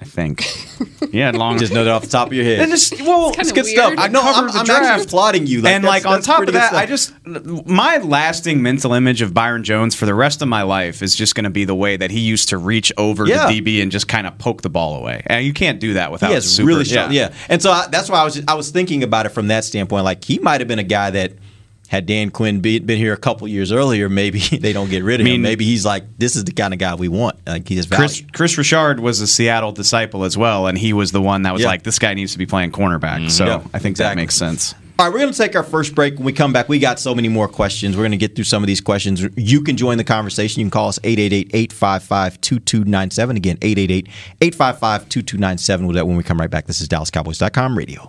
[0.00, 0.44] I think
[1.12, 1.56] Yeah, had long.
[1.56, 2.58] just know that off the top of your head.
[2.60, 3.76] And just well, kinda it's good weird.
[3.76, 3.94] stuff.
[3.96, 4.32] I I know, know.
[4.32, 5.60] I'm- I'm actually applauding you.
[5.62, 9.62] Like, and like on top of that, I just my lasting mental image of Byron
[9.62, 12.10] Jones for the rest of my life is just going to be the way that
[12.10, 13.46] he used to reach over Yeah.
[13.46, 15.22] the DB and just kind of poke the ball away.
[15.26, 17.12] And you can't do that without he has super, really strong.
[17.12, 17.32] Yeah.
[17.48, 20.04] and so I, that's why I was I was thinking about it from that standpoint.
[20.04, 21.32] Like he might have been a guy that
[21.88, 25.20] had Dan Quinn be, been here a couple years earlier, maybe they don't get rid
[25.20, 25.42] of I mean- him.
[25.42, 27.36] Maybe he's like, this is the kind of guy we want.
[27.46, 28.06] Like he has value.
[28.08, 31.52] Kris Kris Richard was a Seattle disciple as well, and he was the one that
[31.52, 31.68] was Yeah.
[31.68, 33.28] like, "This guy needs to be playing cornerback." Mm-hmm.
[33.28, 34.04] So Yeah, I think exactly.
[34.04, 34.74] that makes sense.
[34.96, 36.14] All right, we're going to take our first break.
[36.14, 37.96] When we come back, we got so many more questions.
[37.96, 39.26] We're going to get through some of these questions.
[39.36, 40.60] You can join the conversation.
[40.60, 43.36] You can call us 888-855-2297.
[43.36, 45.80] Again, 888-855-2297.
[45.80, 46.66] We'll do that when we come right back.
[46.66, 48.08] This is DallasCowboys.com radio.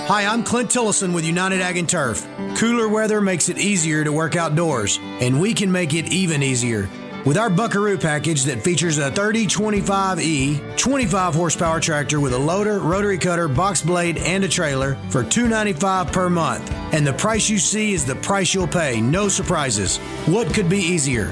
[0.00, 2.26] Hi, I'm Clint Tillison with United Ag and Turf.
[2.56, 6.88] Cooler weather makes it easier to work outdoors, and we can make it even easier.
[7.24, 13.16] With our Buckaroo package that features a 3025E 25 horsepower tractor with a loader, rotary
[13.16, 16.68] cutter, box blade, and a trailer for 295 per month.
[16.92, 19.98] And the price you see is the price you'll pay, no surprises.
[20.26, 21.26] What could be easier?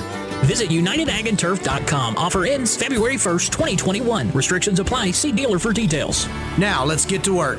[0.44, 2.16] Visit UnitedAgAndTurf.com.
[2.16, 4.30] Offer ends February 1st, 2021.
[4.30, 5.10] Restrictions apply.
[5.10, 6.28] See dealer for details.
[6.56, 7.58] Now let's get to work.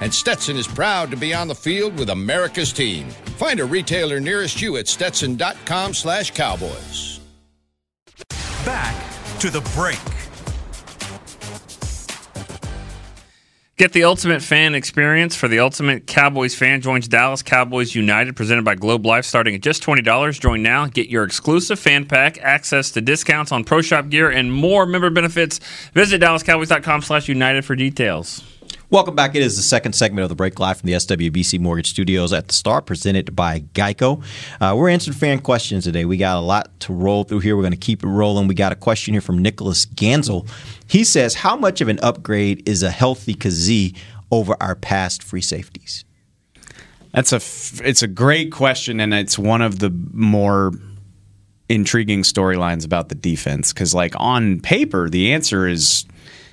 [0.00, 3.08] and Stetson is proud to be on the field with America's team.
[3.38, 7.20] Find a retailer nearest you at stetson.com slash cowboys.
[8.64, 8.94] Back
[9.40, 9.98] to the break.
[13.80, 16.82] Get the ultimate fan experience for the ultimate Cowboys fan.
[16.82, 20.38] Joins Dallas Cowboys United, presented by Globe Life, starting at just twenty dollars.
[20.38, 20.84] Join now.
[20.84, 25.08] Get your exclusive fan pack, access to discounts on pro shop gear, and more member
[25.08, 25.60] benefits.
[25.94, 28.42] Visit DallasCowboys.com slash United for details.
[28.92, 29.36] Welcome back.
[29.36, 32.48] It is the second segment of the break live from the SWBC Mortgage Studios at
[32.48, 34.20] the Star, presented by Geico.
[34.60, 36.04] Uh, we're answering fan questions today.
[36.04, 37.56] We got a lot to roll through here.
[37.56, 38.48] We're going to keep it rolling.
[38.48, 40.48] We got a question here from Nicholas Gansel.
[40.88, 43.96] He says, "How much of an upgrade is a healthy Kazee
[44.32, 46.04] over our past free safeties?"
[47.14, 50.72] That's a f- it's a great question, and it's one of the more
[51.68, 56.06] intriguing storylines about the defense because, like on paper, the answer is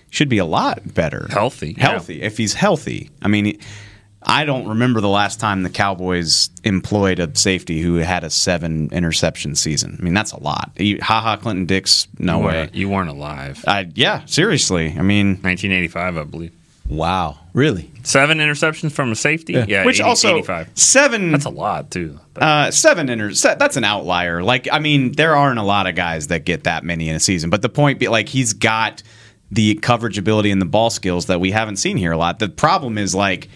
[0.09, 2.21] should be a lot better, healthy, healthy.
[2.21, 3.59] If he's healthy, I mean,
[4.23, 8.89] I don't remember the last time the Cowboys employed a safety who had a seven
[8.91, 9.95] interception season.
[9.99, 10.71] I mean, that's a lot.
[10.79, 12.53] Ha ha, Clinton Dix, no you way.
[12.53, 13.63] Weren't, you weren't alive.
[13.67, 14.87] I, yeah, seriously.
[14.97, 16.51] I mean, 1985, I believe.
[16.89, 17.91] Wow, really?
[18.03, 19.53] Seven interceptions from a safety?
[19.53, 20.69] Yeah, yeah which 80, also 85.
[20.75, 21.31] seven.
[21.31, 22.19] That's a lot too.
[22.35, 23.31] Uh, seven inter.
[23.33, 24.41] That's an outlier.
[24.41, 27.19] Like, I mean, there aren't a lot of guys that get that many in a
[27.19, 27.49] season.
[27.49, 29.03] But the point, be like, he's got
[29.51, 32.39] the coverage ability and the ball skills that we haven't seen here a lot.
[32.39, 33.49] The problem is like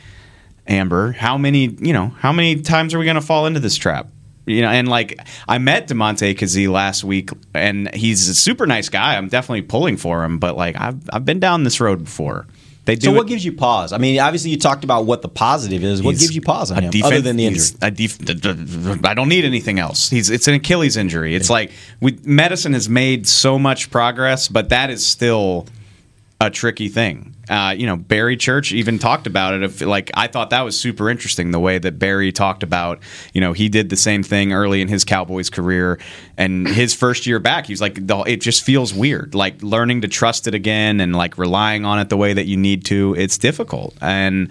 [0.67, 3.75] Amber, how many you know how many times are we going to fall into this
[3.75, 4.07] trap?
[4.45, 8.89] You know, and like I met Damontae Kazee last week, and he's a super nice
[8.89, 9.15] guy.
[9.15, 12.47] I'm definitely pulling for him, but like I've I've been down this road before.
[12.85, 13.93] They do so what it, gives you pause?
[13.93, 16.01] I mean, obviously you talked about what the positive is.
[16.01, 17.77] What gives you pause on him, defense, other than the injury?
[17.81, 20.09] A def- I don't need anything else.
[20.09, 21.35] He's it's an Achilles injury.
[21.35, 25.67] It's like we, medicine has made so much progress, but that is still
[26.47, 27.30] a tricky thing.
[27.51, 29.61] Uh, you know, Barry Church even talked about it.
[29.61, 32.99] If like I thought that was super interesting the way that Barry talked about.
[33.33, 35.99] You know, he did the same thing early in his Cowboys career,
[36.37, 39.35] and his first year back, he was like, it just feels weird.
[39.35, 42.55] Like learning to trust it again and like relying on it the way that you
[42.55, 43.15] need to.
[43.17, 43.95] It's difficult.
[43.99, 44.49] And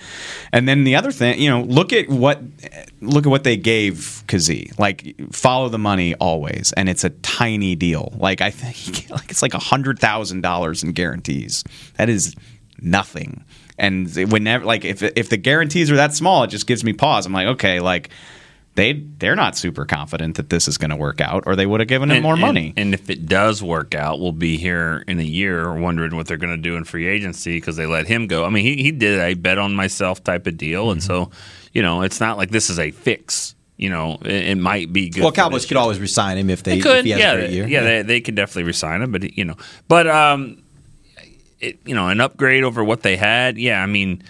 [0.52, 2.42] and then the other thing, you know, look at what
[3.00, 4.78] look at what they gave Kazee.
[4.78, 8.12] Like follow the money always, and it's a tiny deal.
[8.18, 11.64] Like I think like it's like a hundred thousand dollars in guarantees.
[11.96, 12.36] That is
[12.82, 13.44] nothing.
[13.78, 17.26] And whenever like if if the guarantees are that small, it just gives me pause.
[17.26, 18.10] I'm like, okay, like
[18.74, 21.80] they they're not super confident that this is going to work out, or they would
[21.80, 22.74] have given him and, more and, money.
[22.76, 26.36] And if it does work out, we'll be here in a year wondering what they're
[26.36, 28.44] going to do in free agency because they let him go.
[28.44, 30.92] I mean, he he did a bet on myself type of deal, mm-hmm.
[30.92, 31.30] and so
[31.72, 33.54] you know, it's not like this is a fix.
[33.76, 35.22] You know, it, it might be good.
[35.22, 36.98] Well, Cowboys could always resign him if they, they could.
[36.98, 37.66] If he has yeah, a great year.
[37.66, 37.84] yeah, yeah.
[37.84, 39.56] They, they could definitely resign him, but you know,
[39.88, 40.59] but um,
[41.60, 43.58] it, you know, an upgrade over what they had.
[43.58, 44.22] Yeah, I mean,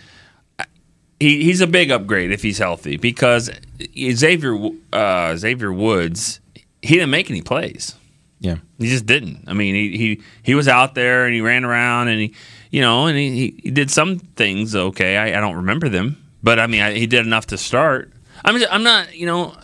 [1.21, 3.51] he, he's a big upgrade if he's healthy because
[3.97, 6.41] Xavier uh, Xavier Woods
[6.83, 7.95] he didn't make any plays.
[8.41, 9.45] Yeah, he just didn't.
[9.47, 12.35] I mean, he he, he was out there and he ran around and he
[12.71, 15.19] you know and he, he did some things okay.
[15.19, 18.11] I, I don't remember them, but I mean, I, he did enough to start.
[18.45, 19.55] I'm just, I'm not you know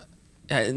[0.50, 0.72] uh,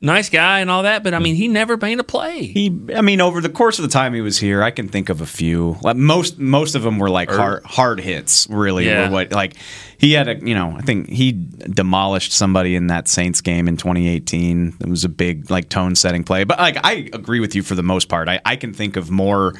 [0.00, 2.44] nice guy and all that, but I mean, he never made a play.
[2.44, 5.08] He, I mean, over the course of the time he was here, I can think
[5.08, 5.76] of a few.
[5.82, 8.46] Like most, most of them were like hard, hard hits.
[8.50, 9.08] Really, Yeah.
[9.10, 9.54] what like
[9.98, 13.76] he had a, you know, I think he demolished somebody in that Saints game in
[13.76, 14.76] 2018.
[14.80, 16.44] It was a big like tone setting play.
[16.44, 18.28] But like, I agree with you for the most part.
[18.28, 19.54] I, I can think of more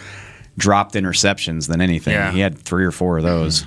[0.58, 2.12] dropped interceptions than anything.
[2.14, 2.32] Yeah.
[2.32, 3.64] He had three or four of those.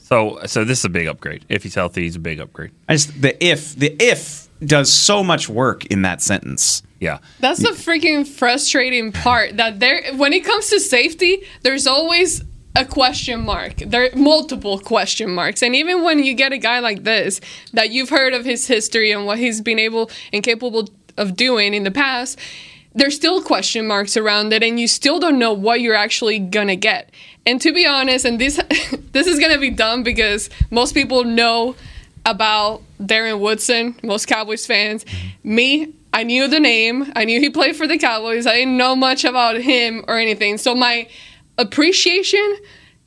[0.00, 1.44] So, so this is a big upgrade.
[1.48, 2.70] If he's healthy, he's a big upgrade.
[2.88, 6.82] I just the if the if does so much work in that sentence.
[7.00, 7.18] Yeah.
[7.40, 12.42] That's the freaking frustrating part that there when it comes to safety, there's always
[12.74, 13.76] a question mark.
[13.76, 15.62] There are multiple question marks.
[15.62, 17.40] And even when you get a guy like this
[17.72, 21.74] that you've heard of his history and what he's been able and capable of doing
[21.74, 22.38] in the past,
[22.94, 26.68] there's still question marks around it and you still don't know what you're actually going
[26.68, 27.10] to get.
[27.46, 28.56] And to be honest, and this
[29.12, 31.76] this is going to be dumb because most people know
[32.26, 35.06] about Darren Woodson, most Cowboys fans.
[35.44, 37.10] Me, I knew the name.
[37.14, 38.46] I knew he played for the Cowboys.
[38.46, 40.58] I didn't know much about him or anything.
[40.58, 41.08] So my
[41.56, 42.56] appreciation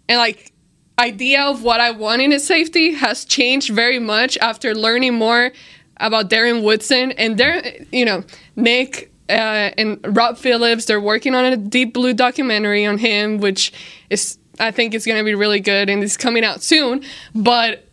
[0.07, 0.53] and like
[0.97, 5.51] idea of what I want in a safety has changed very much after learning more
[5.97, 8.23] about Darren Woodson and Darren, you know,
[8.55, 10.85] Nick uh, and Rob Phillips.
[10.85, 13.73] They're working on a Deep Blue documentary on him, which
[14.09, 17.03] is I think is going to be really good and it's coming out soon.
[17.33, 17.88] But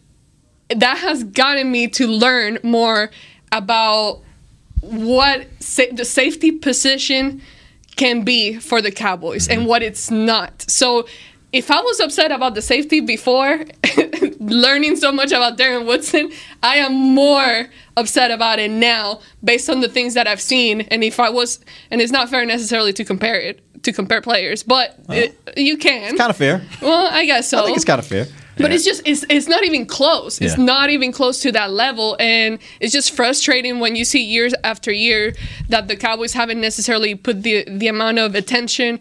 [0.68, 3.10] that has gotten me to learn more
[3.52, 4.20] about
[4.80, 7.42] what sa- the safety position
[7.96, 9.68] can be for the Cowboys and mm-hmm.
[9.68, 10.62] what it's not.
[10.68, 11.06] So
[11.52, 13.64] if I was upset about the safety before
[14.40, 16.30] learning so much about Darren Woodson,
[16.62, 20.82] I am more upset about it now based on the things that I've seen.
[20.82, 24.62] And if I was, and it's not fair necessarily to compare it to compare players,
[24.62, 26.10] but it, you can.
[26.10, 26.62] It's kind of fair.
[26.82, 27.60] Well, I guess so.
[27.60, 28.26] I think it's kind of fair.
[28.58, 30.40] But it's just it's it's not even close.
[30.40, 30.64] It's Yeah.
[30.64, 34.90] not even close to that level, and it's just frustrating when you see years after
[34.90, 35.34] year
[35.68, 38.98] that the Cowboys haven't necessarily put the the amount of attention.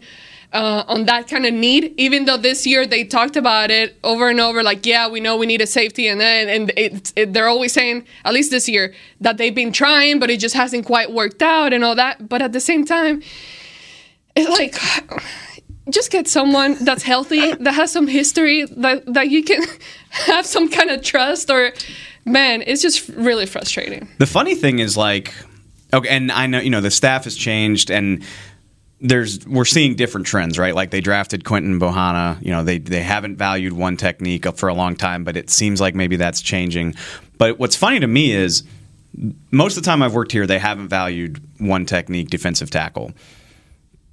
[0.52, 4.28] Uh, on that kind of need, even though this year they talked about it over
[4.30, 7.32] and over, like yeah, we know we need a safety, and then and it, it,
[7.32, 10.86] they're always saying, at least this year, that they've been trying, but it just hasn't
[10.86, 12.28] quite worked out and all that.
[12.28, 13.22] But at the same time,
[14.36, 14.76] it's like
[15.90, 19.62] just get someone that's healthy that has some history that that you can
[20.10, 21.72] have some kind of trust or
[22.24, 25.32] man it's just really frustrating The funny thing is like
[25.92, 28.24] okay, and I know you know the staff has changed and
[29.00, 30.74] there's we're seeing different trends, right?
[30.74, 32.42] Like they drafted Quinton Bohanna.
[32.42, 35.80] you know, they they haven't valued one technique for a long time, but it seems
[35.80, 36.94] like maybe that's changing.
[37.38, 38.62] But what's funny to me is
[39.50, 43.12] most of the time I've worked here, they haven't valued one technique defensive tackle.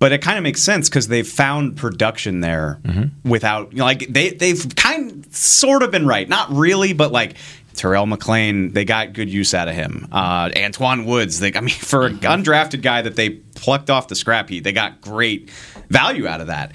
[0.04, 2.82] But it kind of makes sense because they've found production there
[3.24, 7.36] without you know, like they they've kind sort of been right, not really, but like
[7.74, 10.10] Terrell McClain, they got good use out of him.
[10.12, 14.16] Uh, Antwaun Woods, they I mean for an undrafted guy that they plucked off the
[14.16, 15.50] scrap heap, they got great
[15.88, 16.74] value out of that.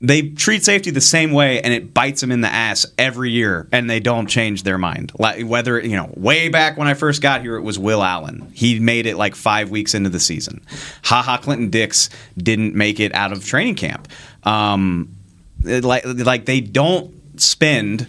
[0.00, 3.68] They treat safety the same way, and it bites them in the ass every year,
[3.72, 5.10] and they don't change their mind.
[5.18, 8.52] Like whether you know, way back when I first got here, it was Will Allen.
[8.54, 10.60] He made it like five weeks into the season.
[11.04, 14.06] Ha Ha Clinton Dix didn't make it out of training camp.
[14.44, 15.16] Um,
[15.64, 18.06] like like they don't spend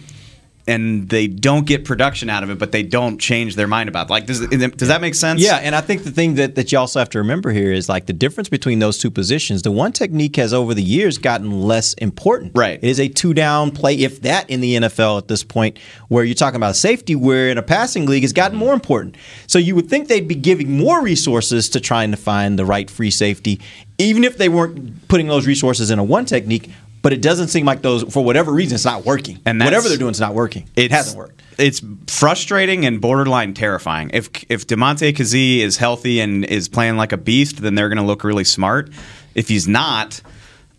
[0.70, 4.06] and they don't get production out of it, but they don't change their mind about
[4.06, 4.10] it.
[4.10, 5.42] Like, does, does that make sense?
[5.42, 7.88] Yeah, and I think the thing that, that you also have to remember here is
[7.88, 9.62] like the difference between those two positions.
[9.62, 12.52] The one technique has over the years gotten less important.
[12.54, 12.78] Right.
[12.80, 16.22] It is a two down play, if that, in the NFL at this point, where
[16.22, 19.16] you're talking about safety, where in a passing league has gotten more important.
[19.48, 22.88] So you would think they'd be giving more resources to trying to find the right
[22.88, 23.60] free safety,
[23.98, 26.70] even if they weren't putting those resources in a one technique.
[27.02, 29.38] But it doesn't seem like those, for whatever reason, it's not working.
[29.46, 30.68] And that's- whatever they're doing is not working.
[30.76, 31.42] It hasn't worked.
[31.58, 34.10] It's frustrating and borderline terrifying.
[34.14, 37.98] If if Damontae Kazee is healthy and is playing like a beast, then they're going
[37.98, 38.90] to look really smart.
[39.34, 40.20] If he's not,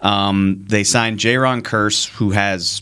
[0.02, 2.82] um, they signed Jayron Kearse, who has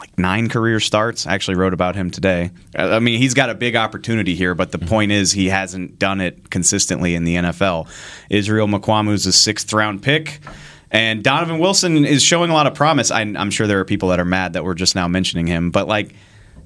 [0.00, 1.24] like nine career starts.
[1.26, 2.50] I actually wrote about him today.
[2.76, 6.20] I mean, he's got a big opportunity here, but the point is he hasn't done
[6.20, 7.86] it consistently in the NFL.
[8.28, 10.40] Israel Mukuamu's a sixth round pick.
[10.94, 13.10] And Donovan Wilson is showing a lot of promise.
[13.10, 15.72] I, I'm sure there are people that are mad that we're just now mentioning him,
[15.72, 16.14] but like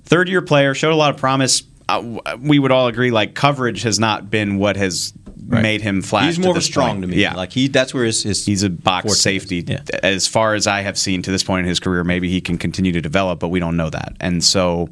[0.05, 1.63] third year player, showed a lot of promise.
[1.89, 5.15] Uh, we would all agree, like coverage has not been what has
[5.47, 6.27] made him flash.
[6.27, 7.03] He's more to of a strong point.
[7.03, 7.17] to me.
[7.17, 9.65] Yeah, Like he, that's where his, his he's a box safety.
[9.67, 9.81] Yeah.
[10.03, 12.59] As far as I have seen to this point in his career, maybe he can
[12.59, 14.15] continue to develop, but we don't know that.
[14.21, 14.91] And so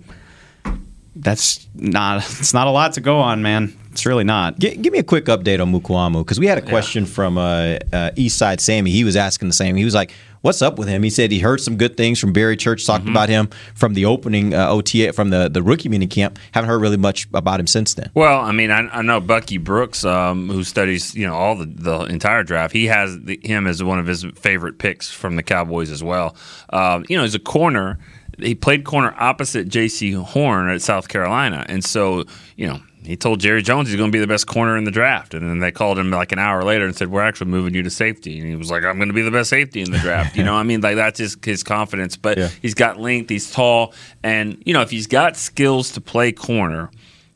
[1.15, 3.77] that's not it's not a lot to go on, man.
[3.97, 4.59] It's really not.
[4.59, 7.79] Gi- give me a quick update on Mukuamu because we had a question from uh,
[7.95, 8.91] uh, Eastside Sammy.
[8.91, 9.75] He was asking the same.
[9.75, 11.03] He was like, what's up with him.
[11.03, 13.11] He said he heard some good things from Barry Church Talked Mm-hmm.
[13.13, 16.39] about him from the opening uh, OTA from the the rookie mini camp.
[16.53, 18.11] Haven't heard really much about him since then.
[18.13, 21.65] Well, I mean, I, I know Bucky Brooks, um, who studies you know all the,
[21.65, 22.75] the entire draft.
[22.75, 26.37] He has the, him as one of his favorite picks from the Cowboys as well.
[26.69, 27.99] Um, you know, he's a corner,
[28.39, 32.25] he played corner opposite Jaycee Horn at South Carolina, and so
[32.57, 32.79] you know.
[33.07, 35.49] He told Jerry Jones he's going to be the best corner in the draft, and
[35.49, 37.91] then they called him like an hour later and said, "We're actually moving you to
[37.91, 40.37] safety." And he was like, "I'm going to be the best safety in the draft."
[40.37, 42.17] You know, I mean, like that's just his confidence.
[42.17, 46.33] But he's got length, he's tall, and you know, if he's got skills to play
[46.33, 46.91] corner,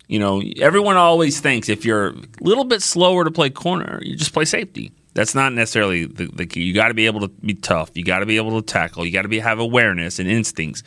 [0.08, 4.16] you know, everyone always thinks if you're a little bit slower to play corner, you
[4.16, 4.90] just play safety.
[5.14, 6.62] That's not necessarily the, the key.
[6.62, 7.90] You got to be able to be tough.
[7.94, 9.04] You got to be able to tackle.
[9.04, 10.82] You got to be have awareness and instincts.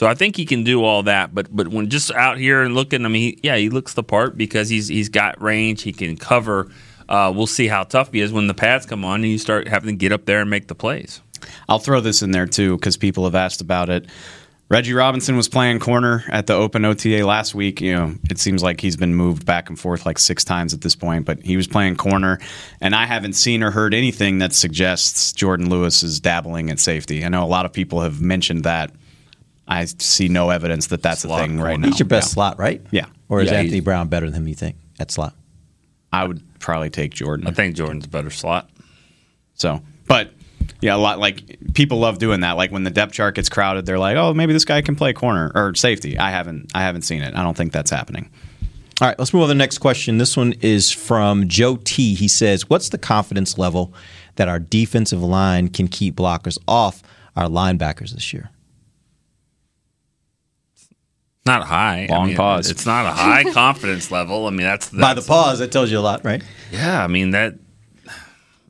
[0.00, 1.34] So I think he can do all that.
[1.34, 4.02] But but when just out here and looking, I mean, he, yeah, he looks the
[4.02, 5.82] part because he's he's got range.
[5.82, 6.70] He can cover.
[7.06, 9.68] Uh, we'll see how tough he is when the pads come on and you start
[9.68, 11.20] having to get up there and make the plays.
[11.68, 14.06] I'll throw this in there too because people have asked about it.
[14.70, 17.82] Reggie Robinson was playing corner at the Open OTA last week.
[17.82, 20.80] You know, it seems like he's been moved back and forth like six times at
[20.80, 22.38] this point, but he was playing corner,
[22.80, 27.22] and I haven't seen or heard anything that suggests Jourdan Lewis is dabbling at safety.
[27.22, 28.92] I know a lot of people have mentioned that.
[29.70, 31.88] I see no evidence that that's a thing right now.
[31.88, 32.34] He's your best Yeah.
[32.34, 32.82] slot, right?
[32.90, 33.06] Yeah.
[33.28, 34.48] Or is Yeah, Anthony Brown better than him?
[34.48, 35.34] You think at slot?
[36.12, 37.46] I would probably take Jourdan.
[37.46, 38.68] I think Jourdan's a better slot.
[39.54, 40.32] So, but
[40.80, 42.56] yeah, a lot like people love doing that.
[42.56, 45.12] Like when the depth chart gets crowded, they're like, "Oh, maybe this guy can play
[45.12, 47.34] corner or safety." I haven't, I haven't seen it.
[47.36, 48.28] I don't think that's happening.
[49.00, 50.18] All right, let's move on to the next question.
[50.18, 52.14] This one is from Joe T.
[52.14, 53.94] He says, What's the confidence level
[54.36, 57.02] that our defensive line can keep blockers off
[57.34, 58.50] our linebackers this year?
[61.50, 62.06] Not high.
[62.08, 62.70] I Long mean, pause.
[62.70, 64.46] It's not a high confidence level.
[64.46, 66.42] I mean, that's, By the pause, that tells you a lot, right?
[66.70, 67.54] Yeah, I mean that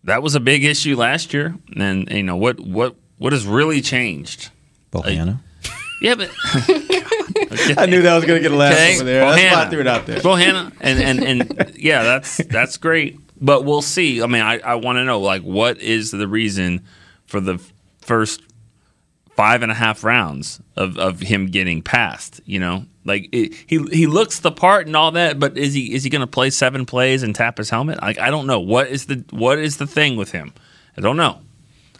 [0.05, 3.83] that was a big issue last year, and you know what what what has really
[3.83, 4.51] changed?
[4.93, 5.41] Bohanna.
[6.01, 6.31] Yeah, but
[7.77, 9.21] I knew that was going to get a laugh Okay, over there.
[9.21, 10.21] That's why I threw it out there.
[10.21, 13.19] Bohanna, and and and yeah, that's that's great.
[13.39, 14.23] But we'll see.
[14.23, 16.85] I mean, I, I want to know like what is the reason
[17.27, 17.59] for the
[18.01, 18.41] first
[19.37, 22.41] five and a half rounds of, of him getting passed?
[22.45, 25.95] You know, like it, he he looks the part and all that, but is he
[25.95, 28.01] is he going to play seven plays and tap his helmet?
[28.03, 30.53] Like I don't know what is the what is the thing with him?
[30.97, 31.41] I don't know.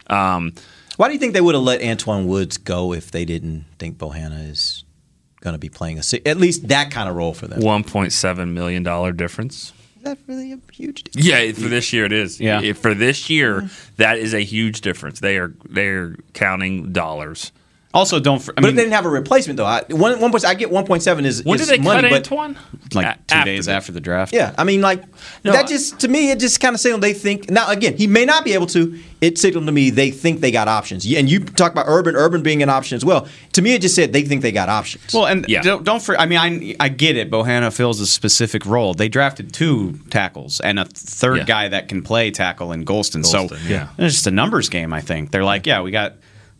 [0.07, 0.53] Um,
[0.97, 3.97] Why do you think they would have let Antwaun Woods go if they didn't think
[3.97, 4.83] Bohanna is
[5.39, 7.61] going to be playing a at least that kind of role for them?
[7.61, 9.73] one point seven million dollar difference.
[10.01, 11.27] Is that really a huge difference?
[11.27, 12.39] Yeah, for this year it is.
[12.39, 12.73] Yeah.
[12.73, 13.95] For this year, mm.
[13.97, 15.19] that is a huge difference.
[15.19, 17.51] They are they are counting dollars.
[17.93, 18.41] Also, don't.
[18.41, 20.45] fr- I but if mean, they didn't have a replacement though, I, one one point
[20.45, 22.57] I get one point seven is When is did they money, cut but Antwaun?
[22.95, 24.33] like A- two after days the- after the draft.
[24.33, 25.03] yeah, I mean like
[25.43, 28.07] No, that just to me it just kind of signaled they think now again he
[28.07, 28.97] may not be able to.
[29.19, 31.05] It signaled to me they think they got options.
[31.05, 33.27] And you talk about Urban, Urban being an option as well.
[33.53, 35.13] To me, it just said they think they got options.
[35.13, 35.61] Well, and Yeah.
[35.61, 37.29] don't, don't for, I mean, I, I get it.
[37.29, 38.95] Bohanna fills a specific role.
[38.95, 41.43] They drafted two tackles and a third Yeah.
[41.43, 43.23] guy that can play tackle in Golston.
[43.23, 43.89] so yeah.
[43.99, 44.91] it's just a numbers game.
[44.91, 46.13] I think they're like, yeah, we got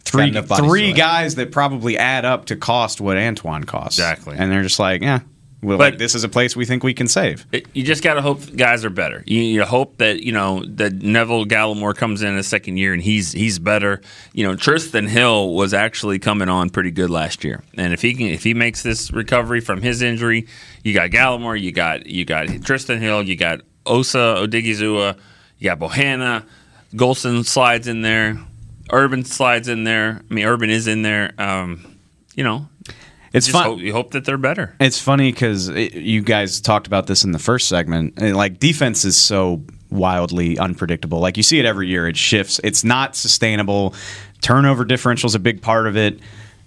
[0.04, 3.98] three three guys that probably add up to cost what Antwaun costs.
[4.00, 4.36] Exactly.
[4.38, 5.20] and they're just like, yeah,
[5.64, 7.46] well, But- like this is a place we think we can save.
[7.52, 9.24] It- you just got to hope guys are better.
[9.28, 13.02] You, you hope that you know that Neville Gallimore comes in a second year and
[13.02, 14.02] he's he's better.
[14.34, 18.14] You know, Trysten Hill was actually coming on pretty good last year, and if he
[18.16, 20.48] can if he makes this recovery from his injury,
[20.84, 25.16] you got Gallimore, you got you got Trysten Hill, you got Osa Odighizuwa,
[25.60, 26.44] you got Bohanna,
[26.96, 28.40] Golston slides in there,
[28.92, 30.22] Urban slides in there.
[30.30, 31.34] I mean, Urban is in there.
[31.38, 31.98] Um,
[32.36, 32.68] you know,
[33.34, 33.64] It's fun.
[33.64, 34.76] Hope, you hope that they're better.
[34.80, 38.14] It's funny because you guys talked about this in the first segment.
[38.18, 41.20] and, Like defense is so wildly unpredictable.
[41.20, 42.08] Like you see it every year.
[42.08, 42.60] It shifts.
[42.64, 43.94] It's not sustainable.
[44.42, 46.20] Turnover differential is a big part of it.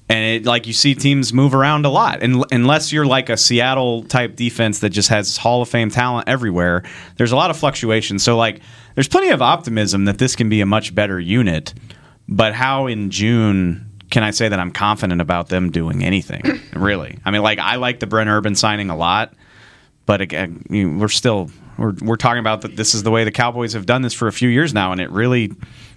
[0.07, 3.39] And it, like you see teams move around a lot, and unless you're like a
[3.39, 6.83] Seattle type defense that just has Hall of Fame talent everywhere,
[7.17, 8.19] there's a lot of fluctuation.
[8.19, 8.61] So like,
[8.97, 11.73] there's plenty of optimism that this can be a much better unit.
[12.29, 16.43] But how in June can I say that I'm confident about them doing anything?
[16.75, 17.19] really?
[17.25, 19.35] I mean, like I like the Brent Urban signing a lot,
[20.07, 22.77] but again, you know, we're still we're we're talking about that.
[22.77, 25.01] This is the way the Cowboys have done this for a few years now, and
[25.01, 25.53] it really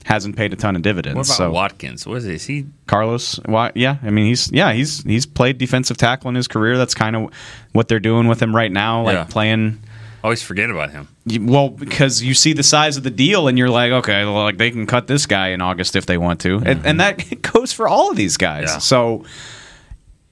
[0.05, 1.15] hasn't paid a ton of dividends.
[1.17, 2.07] What about so Watkins?
[2.07, 2.45] What is this?
[2.45, 6.47] He Carlos, why, yeah, I mean he's yeah he's he's played defensive tackle in his
[6.47, 6.77] career.
[6.77, 7.31] That's kind of
[7.73, 9.23] what they're doing with him right now, like Yeah.
[9.25, 9.81] playing.
[10.27, 11.07] Always forget about him.
[11.41, 14.57] Well, because you see the size of the deal, and you're like, okay, well, like
[14.57, 16.87] they can cut this guy in August if they want to, and, mm-hmm.
[16.87, 18.65] and that goes for all of these guys.
[18.67, 18.77] Yeah.
[18.77, 19.25] So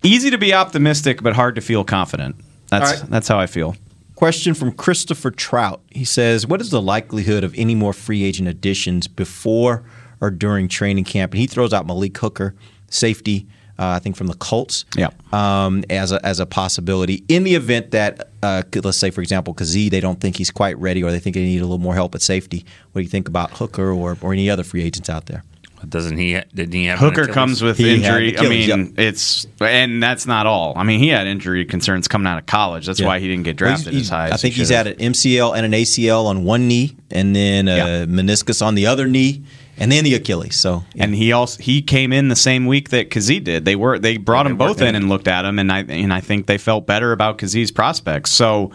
[0.04, 2.36] easy to be optimistic, but hard to feel confident.
[2.70, 3.10] That's All right.
[3.10, 3.76] that's how I feel.
[4.16, 5.82] Question from Christopher Trout.
[5.92, 9.84] He says, "What is the likelihood of any more free agent additions before
[10.22, 11.34] or during training camp.
[11.34, 12.56] And he throws out Malik Hooker,
[12.90, 13.48] safety,
[13.78, 15.10] uh, I think from the Colts, Yeah.
[15.34, 19.54] um, as a, as a possibility in the event that, uh, let's say, for example,
[19.54, 21.94] Kazee, they don't think he's quite ready, or they think they need a little more
[21.96, 22.66] help at safety.
[22.94, 25.44] What do you think about Hooker or, or any other free agents out there?
[25.88, 26.34] Doesn't he?
[26.56, 28.36] Didn't he have Hooker comes with He injury.
[28.36, 30.74] I Achilles, mean, it's and that's not all.
[30.76, 32.88] I mean, he had injury concerns coming out of college.
[32.88, 33.06] That's Yeah.
[33.08, 34.28] why he didn't get drafted he's- as high.
[34.28, 36.96] I as think he he's should had an MCL and an ACL on one knee,
[37.12, 38.06] and then a Yeah.
[38.06, 39.44] meniscus on the other knee,
[39.78, 40.56] and then the Achilles.
[40.56, 43.66] So And he also he came in the same week that Kazee did.
[43.66, 46.22] They were they brought them both in and looked at him, and I and I
[46.22, 48.32] think they felt better about Kazee's prospects.
[48.32, 48.72] So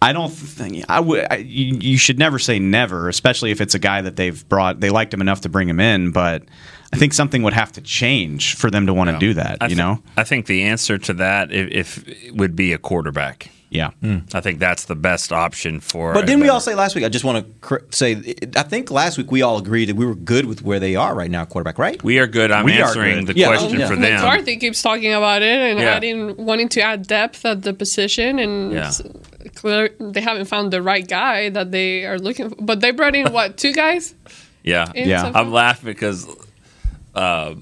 [0.00, 1.26] I don't think I would.
[1.30, 4.80] I, you, you should never say never, especially if it's a guy that they've brought.
[4.80, 6.42] They liked him enough to bring him in, but
[6.92, 9.58] I think something would have to change for them to want to do that.
[9.60, 10.02] I you thi- know?
[10.16, 13.50] I think the answer to that if, if would be a quarterback.
[13.74, 13.90] Yeah,
[14.32, 16.14] I think that's the best option for.
[16.14, 17.02] But didn't we all say last week?
[17.04, 20.06] I just want to cr- say, I think last week we all agreed that we
[20.06, 22.00] were good with where they are right now, quarterback, right?
[22.04, 22.52] We are good.
[22.52, 23.34] I'm We answering good.
[23.34, 23.48] the Yeah.
[23.48, 23.88] question Yeah.
[23.88, 24.14] for them.
[24.14, 25.86] McCarthy keeps talking about it and Yeah.
[25.96, 28.92] adding, wanting to add depth at the position, and Yeah.
[29.56, 32.56] clear, they haven't found the right guy that they are looking for.
[32.60, 34.14] But they brought in what two guys?
[34.62, 35.22] Yeah, Yeah.
[35.24, 35.42] so far?
[35.42, 36.26] I'm laughing because,
[37.14, 37.54] uh,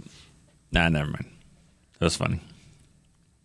[0.72, 1.26] nah, never mind.
[2.00, 2.38] It was funny.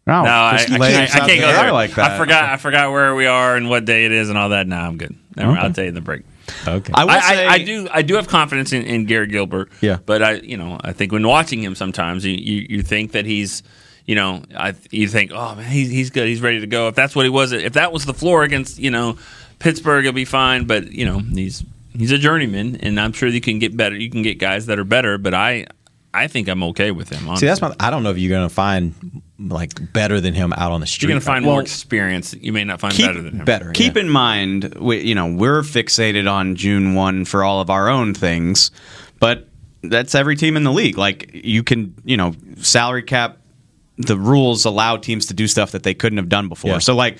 [0.07, 1.71] No, no, I, I, can't, I can't go there there.
[1.73, 2.11] like that.
[2.11, 2.45] I forgot.
[2.45, 4.65] I forgot where we are and what day it is and all that.
[4.65, 5.15] Nah, I'm good.
[5.35, 5.51] Never.
[5.51, 5.59] Okay.
[5.59, 6.23] I'll tell you in the break.
[6.65, 6.93] Okay.
[6.95, 7.87] I I, will I, say- I do.
[7.91, 9.69] I do have confidence in, in Gary Gilbert.
[9.81, 9.97] Yeah.
[10.05, 13.25] But I, you know, I think when watching him, sometimes you, you, you think that
[13.25, 13.63] he's,
[14.05, 16.27] you know, I you think, oh man, he's he's good.
[16.27, 16.87] He's ready to go.
[16.87, 19.17] If that's what he was, if that was the floor against, you know,
[19.59, 20.63] Pittsburgh, he'll be fine.
[20.65, 23.97] But you know, he's he's a journeyman, and I'm sure you can get better.
[23.97, 25.17] You can get guys that are better.
[25.17, 25.65] But I,
[26.13, 27.27] I think I'm okay with him.
[27.27, 27.41] Honestly.
[27.45, 27.75] See, that's my.
[27.79, 30.87] I don't know if you're going to find like better than him out on the
[30.87, 31.07] street.
[31.07, 32.33] You're going to find Well, more experience.
[32.33, 33.45] You may not find keep- better than him.
[33.45, 33.71] better.
[33.71, 37.87] Keep in mind, we, you know, we're fixated on June one for all of our
[37.89, 38.71] own things,
[39.19, 39.47] but
[39.83, 40.97] that's every team in the league.
[40.97, 43.37] Like you can, you know, salary cap.
[43.99, 46.71] The rules allow teams to do stuff that they couldn't have done before.
[46.71, 46.77] Yeah.
[46.79, 47.17] So, like,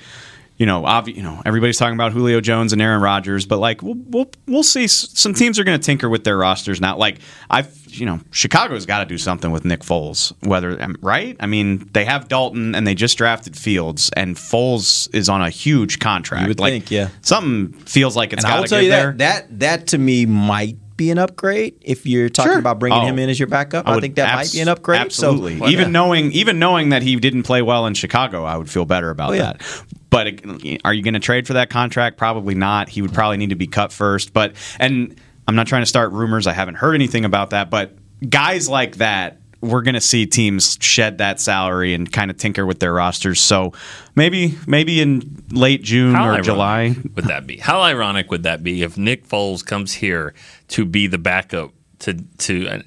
[0.58, 3.80] you know, obvi- you know, everybody's talking about Julio Jones and Aaron Rodgers, but like,
[3.80, 4.88] we'll we'll, we'll see.
[4.88, 6.96] Some teams are going to tinker with their rosters now.
[6.96, 10.32] Like, I've, you know, Chicago's got to do something with Nick Foles.
[10.46, 11.36] Whether right?
[11.38, 15.50] I mean, they have Dalton and they just drafted Fields, and Foles is on a
[15.50, 16.42] huge contract.
[16.42, 17.08] You would like, think, yeah.
[17.22, 19.12] something feels like it's got to tell get you there.
[19.12, 22.58] that that that to me might be an upgrade if you're talking Sure.
[22.58, 23.06] about bringing Oh.
[23.06, 23.88] him in as your backup.
[23.88, 25.00] I, would think that abs- might be an upgrade.
[25.00, 25.58] Absolutely.
[25.58, 25.90] So, even yeah.
[25.92, 29.30] knowing even knowing that he didn't play well in Chicago, I would feel better about
[29.30, 29.54] Oh, yeah.
[29.54, 29.62] that.
[30.10, 32.18] But uh, are you going to trade for that contract?
[32.18, 32.90] Probably not.
[32.90, 34.34] He would probably need to be cut first.
[34.34, 35.14] But and
[35.46, 36.46] I'm not trying to start rumors.
[36.46, 37.70] I haven't heard anything about that.
[37.70, 37.96] But
[38.28, 39.37] guys like that.
[39.60, 43.40] We're going to see teams shed that salary and kind of tinker with their rosters.
[43.40, 43.72] So
[44.14, 46.94] maybe maybe in late June How or July.
[47.16, 47.56] would that be?
[47.56, 50.34] How ironic would that be if Nick Foles comes here
[50.68, 52.82] to be the backup to to uh,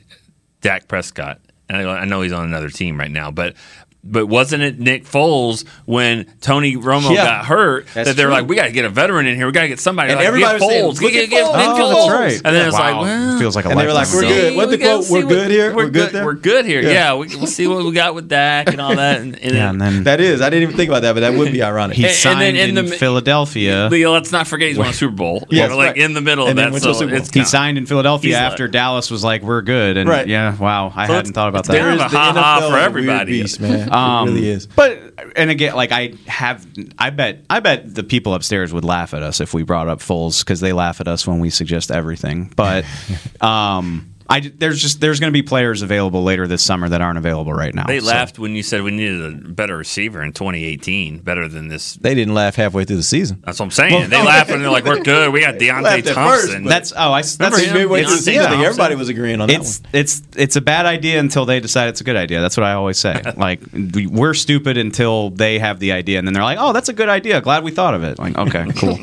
[0.61, 1.41] Dak Prescott?
[1.67, 3.55] And I, I know he's on another team right now, but
[4.03, 8.55] but wasn't it Nick Foles when Tony Romo Yeah, got hurt that they're like, we
[8.55, 10.09] got to get a veteran in here, we got to get somebody.
[10.11, 12.07] And like, everybody get was saying, Foles, "Look get, get Foles." Nick Oh, Foles.
[12.07, 12.41] that's right.
[12.45, 13.01] And then it's Wow.
[13.01, 14.55] like, well, feels like a And they were like, "We're good.
[14.55, 15.09] What the we gotta quote?
[15.11, 15.69] We're see good here.
[15.69, 16.11] We're, We're good good.
[16.13, 16.25] there?
[16.25, 16.81] We're good here.
[16.81, 16.89] Yeah.
[16.91, 19.21] Yeah, we, we'll see what we got with Dak and all that.
[19.21, 20.41] And, and Yeah, and then that is.
[20.41, 21.95] I didn't even think about that, but that would be ironic.
[21.97, 23.87] he and signed then in in, the- Philadelphia.
[23.91, 25.47] Let's not forget he's won a Super Bowl.
[25.51, 25.97] Yeah, like right.
[25.97, 26.71] in the middle And of then that.
[26.71, 27.19] went So Super Bowl.
[27.19, 31.05] it's He signed in Philadelphia after Dallas was like, "We're good," and yeah, wow, I
[31.07, 31.73] hadn't thought about it's that.
[31.73, 33.31] there is a the ha-ha for is a weird everybody.
[33.41, 33.90] beast, man.
[33.91, 34.67] Um, it really is.
[34.67, 36.65] But and again, like I have,
[36.97, 39.99] I bet, I bet the people upstairs would laugh at us if we brought up
[39.99, 42.51] Foles because they laugh at us when we suggest everything.
[42.55, 42.85] But
[43.41, 47.17] um, I there's just there's going to be players available later this summer that aren't
[47.17, 47.85] available right now.
[47.85, 51.67] They So- laughed when you said we needed a better receiver in 2018, better than
[51.67, 51.93] this.
[51.95, 53.41] They didn't laugh halfway through the season.
[53.45, 53.93] That's what I'm saying.
[53.93, 54.23] Well, they no.
[54.25, 55.31] laughed and they're like, "We're good.
[55.33, 57.73] We got Deonte laughed at Thompson." first, That's oh, I that's Remember him?
[57.73, 58.65] midway through the Deonte season, I think Thompson.
[58.81, 59.67] everybody was agreeing on that one.
[59.93, 62.41] it's it's a bad idea until they decide it's a good idea.
[62.41, 63.21] That's what I always say.
[63.37, 66.89] like we, we're stupid until they have the idea, and then they're like, "Oh, that's
[66.89, 67.41] a good idea.
[67.41, 68.95] Glad we thought of it." Like, okay, cool,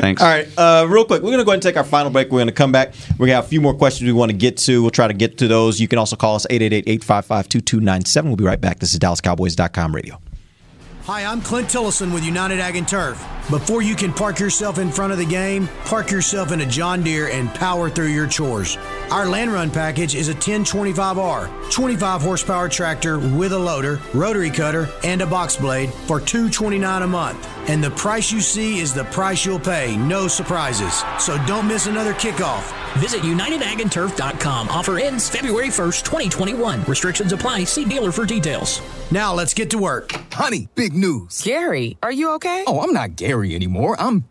[0.00, 0.22] thanks.
[0.22, 2.26] All right, uh, real quick, we're going to go ahead and take our final break.
[2.30, 2.94] We're going to come back.
[3.18, 4.65] We're going to have a few more questions we want to get to.
[4.68, 5.80] We'll try to get to those.
[5.80, 8.24] You can also call us 888-855-2297.
[8.24, 8.78] We'll be right back.
[8.80, 10.20] This is DallasCowboys.com radio.
[11.06, 13.24] Hi, I'm Clint Tillison with United Ag and Turf.
[13.48, 17.04] Before you can park yourself in front of the game, park yourself in a John
[17.04, 18.76] Deere and power through your chores.
[19.12, 24.88] Our land run package is a 1025R, 25 horsepower tractor with a loader, rotary cutter,
[25.04, 27.55] and a box blade for 229 a month.
[27.68, 31.02] And the price you see is the price you'll pay, no surprises.
[31.18, 32.72] So don't miss another kickoff.
[32.98, 34.68] Visit UnitedAgAndTurf.com.
[34.68, 36.84] Offer ends February 1st, 2021.
[36.84, 37.64] Restrictions apply.
[37.64, 38.80] See dealer for details.
[39.10, 40.12] Now let's get to work.
[40.32, 41.42] Honey, big news.
[41.42, 42.64] Gary, are you okay?
[42.66, 43.96] Oh, I'm not Gary anymore.
[43.98, 44.24] I'm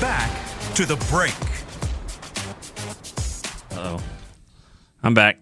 [0.00, 0.30] Back
[0.74, 1.34] to the break.
[3.72, 4.02] Oh,
[5.02, 5.38] I'm back.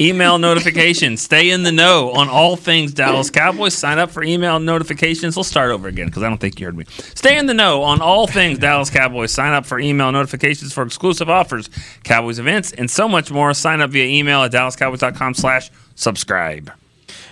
[0.00, 1.20] Email notifications.
[1.30, 3.74] Stay in the know on all things Dallas Cowboys.
[3.74, 5.36] Sign up for email notifications.
[5.36, 6.86] We'll start over again because I don't think you heard me.
[6.88, 9.30] Stay in the know on all things Dallas Cowboys.
[9.32, 11.68] Sign up for email notifications for exclusive offers,
[12.02, 13.52] Cowboys events, and so much more.
[13.52, 16.72] Sign up via email at dallascowboys.com slash subscribe.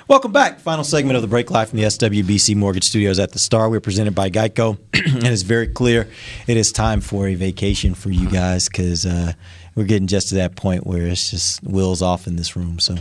[0.09, 0.59] Welcome back.
[0.61, 3.68] Final segment of the break live from the SWBC Mortgage Studios at the Star.
[3.68, 4.78] We're presented by Geico.
[4.94, 6.09] and it's very clear
[6.46, 9.34] it is time for a vacation for you guys because uh,
[9.74, 12.78] we're getting just to that point where it's just wheels off in this room.
[12.78, 12.96] So,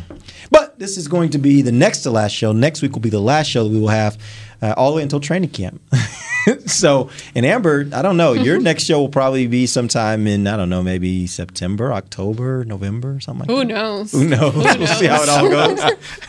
[0.52, 2.52] but this is going to be the next to last show.
[2.52, 4.18] Next week will be the last show that we will have
[4.62, 5.82] uh, all the way until training camp.
[6.66, 8.34] so, and Amber, I don't know.
[8.34, 13.20] Your next show will probably be sometime in I don't know, maybe September, October, November,
[13.20, 13.74] something like Who that.
[13.74, 14.12] knows?
[14.12, 14.56] Who knows?
[14.56, 15.80] we'll see how it all goes.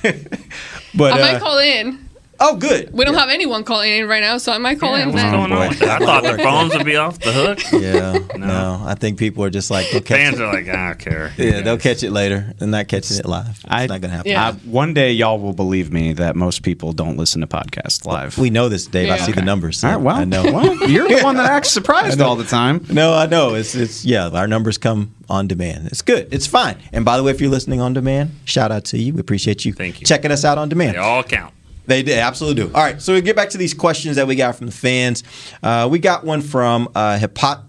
[0.95, 2.08] but I might uh, call in.
[2.41, 2.93] Oh, good.
[2.93, 5.11] We don't have anyone calling in right now, so I might call in.
[5.13, 5.63] What's going on?
[5.63, 7.59] I thought the phones would be off the hook.
[7.79, 8.83] Yeah, no.
[8.87, 10.43] I think people are just like they'll catch Fans it.
[10.43, 11.33] are like, I don't care.
[11.37, 12.53] Yeah, they'll catch it later.
[12.59, 13.49] They're not catching it live.
[13.51, 14.31] It's I, not gonna happen.
[14.31, 14.49] Yeah.
[14.49, 18.39] I- one day, y'all will believe me that most people don't listen to podcasts live.
[18.39, 19.11] We know this, Dave.
[19.11, 19.23] I Yeah.
[19.25, 19.79] see the numbers.
[19.81, 20.45] so All right, well, I know.
[20.45, 22.85] well, you're the one that acts surprised all the time.
[22.89, 23.55] No, I know.
[23.55, 24.29] It's it's yeah.
[24.29, 25.87] Our numbers come on demand.
[25.89, 26.29] It's good.
[26.33, 26.77] It's fine.
[26.93, 29.15] And by the way, if you're listening on demand, shout out to you.
[29.15, 29.73] We appreciate you.
[29.73, 30.07] Thank you.
[30.07, 30.95] checking us out on demand.
[30.95, 31.53] They all count.
[31.89, 32.75] They did, absolutely do.
[32.75, 35.25] All right, so we get back to these questions that we got from the fans.
[35.63, 37.65] Uh, we got one from uh, Hypot,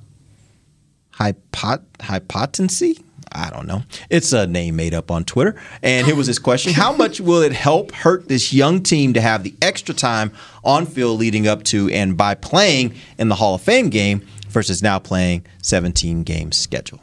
[1.13, 3.01] Hypot, Hypotency.
[3.31, 3.83] I don't know.
[4.09, 5.55] It's a name made up on Twitter.
[5.81, 9.21] And here was his question How much will it help hurt this young team to
[9.21, 10.33] have the extra time
[10.65, 14.83] on field leading up to and by playing in the Hall of Fame game versus
[14.83, 16.99] now playing 17 game schedule?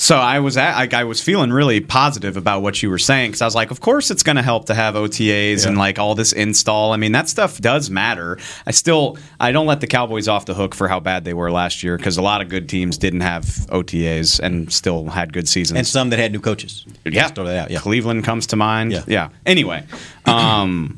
[0.00, 3.32] So I was at, like I was feeling really positive about what you were saying
[3.32, 5.98] because I was like, of course it's going to help to have OTAs and like
[5.98, 6.94] all this install.
[6.94, 8.38] I mean that stuff does matter.
[8.66, 11.52] I still I don't let the Cowboys off the hook for how bad they were
[11.52, 15.46] last year because a lot of good teams didn't have OTAs and still had good
[15.46, 15.76] seasons.
[15.76, 16.86] And some that had new coaches.
[17.04, 17.80] yeah, throw that out, yeah.
[17.80, 18.92] Cleveland comes to mind.
[18.92, 19.04] Yeah.
[19.06, 19.28] yeah.
[19.44, 19.84] Anyway,
[20.24, 20.96] um,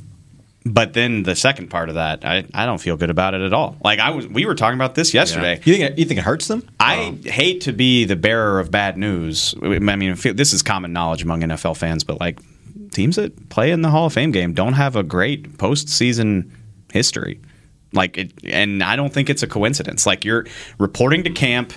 [0.65, 3.53] but then the second part of that, I, I don't feel good about it at
[3.53, 3.77] all.
[3.83, 5.61] Like I was, we were talking about this yesterday.
[5.65, 6.69] You think it, you think it hurts them?
[6.79, 7.29] I oh.
[7.29, 9.55] hate to be the bearer of bad news.
[9.61, 12.39] I mean, this is common knowledge among NFL fans, but like
[12.93, 16.51] teams that play in the Hall of Fame game don't have a great postseason
[16.93, 17.41] history.
[17.93, 20.07] Like, it, and I don't think it's a coincidence.
[20.07, 20.47] Like you're
[20.79, 21.73] reporting to camp.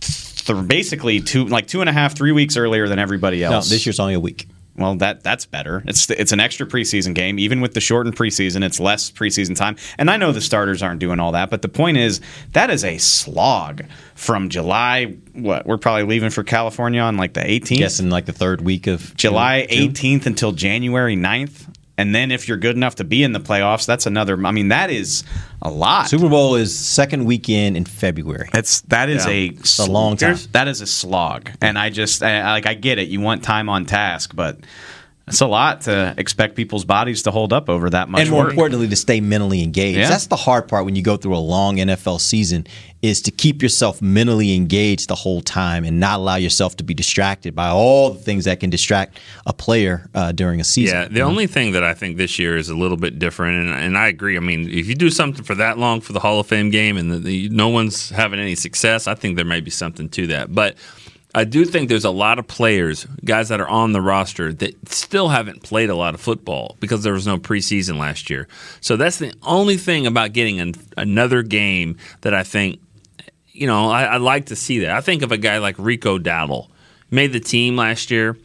[0.00, 3.50] th- Basically, two like two and a half, three weeks earlier than everybody else.
[3.50, 3.68] No, else.
[3.68, 4.48] this year's only a week.
[4.78, 5.82] Well, that that's better.
[5.86, 7.38] It's it's an extra preseason game.
[7.38, 9.76] Even with the shortened preseason, it's less preseason time.
[9.98, 12.20] And I know the starters aren't doing all that, but the point is
[12.52, 15.16] that is a slog from July.
[15.32, 18.86] What we're probably leaving for California on like the 18th, Guessing like the third week
[18.86, 19.92] of July June.
[19.92, 21.66] 18th until January 9th.
[21.98, 24.40] And then if you're good enough to be in the playoffs, that's another.
[24.46, 25.24] I mean, that is
[25.60, 26.08] a lot.
[26.08, 28.48] Super Bowl is second weekend in February.
[28.52, 29.32] That's that is Yeah.
[29.32, 30.36] a It's a long time.
[30.52, 33.08] That is a slog, and I just I, like I get it.
[33.08, 34.58] You want time on task, but
[35.28, 38.22] It's a lot to expect people's bodies to hold up over that much.
[38.22, 38.50] and more work.
[38.50, 40.08] importantly to stay mentally engaged Yeah.
[40.08, 42.66] that's the hard part when you go through a long nfl season
[43.00, 46.94] is to keep yourself mentally engaged the whole time and not allow yourself to be
[46.94, 51.08] distracted by all the things that can distract a player uh, during a season Yeah,
[51.08, 53.96] the only thing that I think this year is a little bit different, and, and
[53.96, 54.36] I agree.
[54.36, 56.96] I mean, if you do something for that long for the Hall of Fame game
[56.96, 60.26] and the, the, no one's having any success, I think there may be something to
[60.28, 60.52] that.
[60.52, 60.74] But
[61.38, 64.88] I do think there's a lot of players, guys that are on the roster that
[64.88, 68.48] still haven't played a lot of football because there was no preseason last year.
[68.80, 72.80] So that's the only thing about getting an, another game that I think,
[73.52, 74.90] you know, I, I like to see that.
[74.90, 76.70] I think of a guy like Rico Dowdle,
[77.08, 78.36] made the team last year.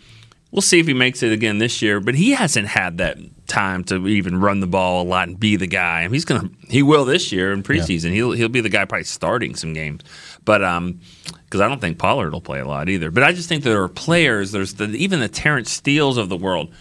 [0.51, 3.17] We'll see if he makes it again this year, but he hasn't had that
[3.47, 6.01] time to even run the ball a lot and be the guy.
[6.01, 8.11] And he's gonna he will this year in preseason.
[8.11, 10.01] He'll he'll be the guy probably starting some games.
[10.45, 10.99] But um
[11.45, 13.11] because I don't think Pollard will play a lot either.
[13.11, 16.35] But I just think there are players, there's the, even the Terence Steele of the
[16.35, 16.73] world.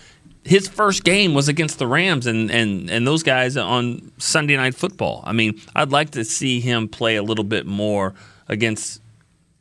[0.44, 4.74] His first game was against the Rams and, and, and those guys on Sunday night
[4.74, 5.22] football.
[5.26, 8.14] I mean, I'd like to see him play a little bit more
[8.48, 9.02] against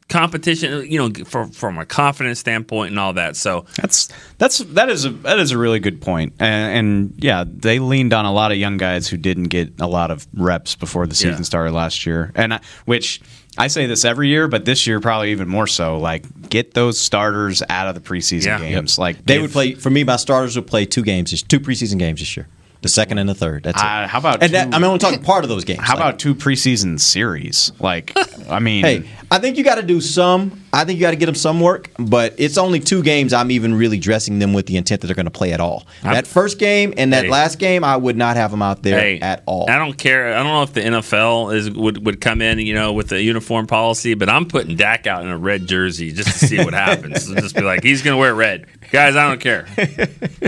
[0.07, 3.35] competition, you know, for, from a confidence standpoint and all that.
[3.35, 6.33] So That's that's that is a that is a really good point.
[6.39, 9.87] And, and yeah, they leaned on a lot of young guys who didn't get a
[9.87, 11.43] lot of reps before the season Yeah.
[11.43, 12.31] started last year.
[12.35, 13.21] And I, which
[13.57, 15.97] I say this every year, but this year probably even more so.
[15.97, 18.59] Like get those starters out of the preseason Yeah.
[18.59, 18.97] games.
[18.97, 21.59] Like they give- would play for me my starters would play two games this- two
[21.59, 22.47] preseason games this year
[22.81, 24.97] the second and the third that's Uh, it how about and that, two- i'm only
[24.99, 27.71] talking part of those games How Like, about two preseason series?
[27.79, 28.11] Like,
[28.49, 29.03] I mean, Hey,
[29.33, 30.61] I think you got to do some.
[30.73, 33.31] I think you got to get them some work, but it's only two games.
[33.33, 35.85] I'm even really dressing them with the intent that they're going to play at all.
[36.03, 37.29] that first game and that Hey.
[37.29, 39.69] last game, I would not have them out there Hey, at all.
[39.69, 40.33] I don't care.
[40.33, 43.21] I don't know if the NFL is would, would come in, you know, with the
[43.21, 46.73] uniform policy, but I'm putting Dak out in a red jersey just to see what
[46.73, 47.25] happens.
[47.25, 49.15] So just be like, he's going to wear red, guys.
[49.15, 49.65] I don't care.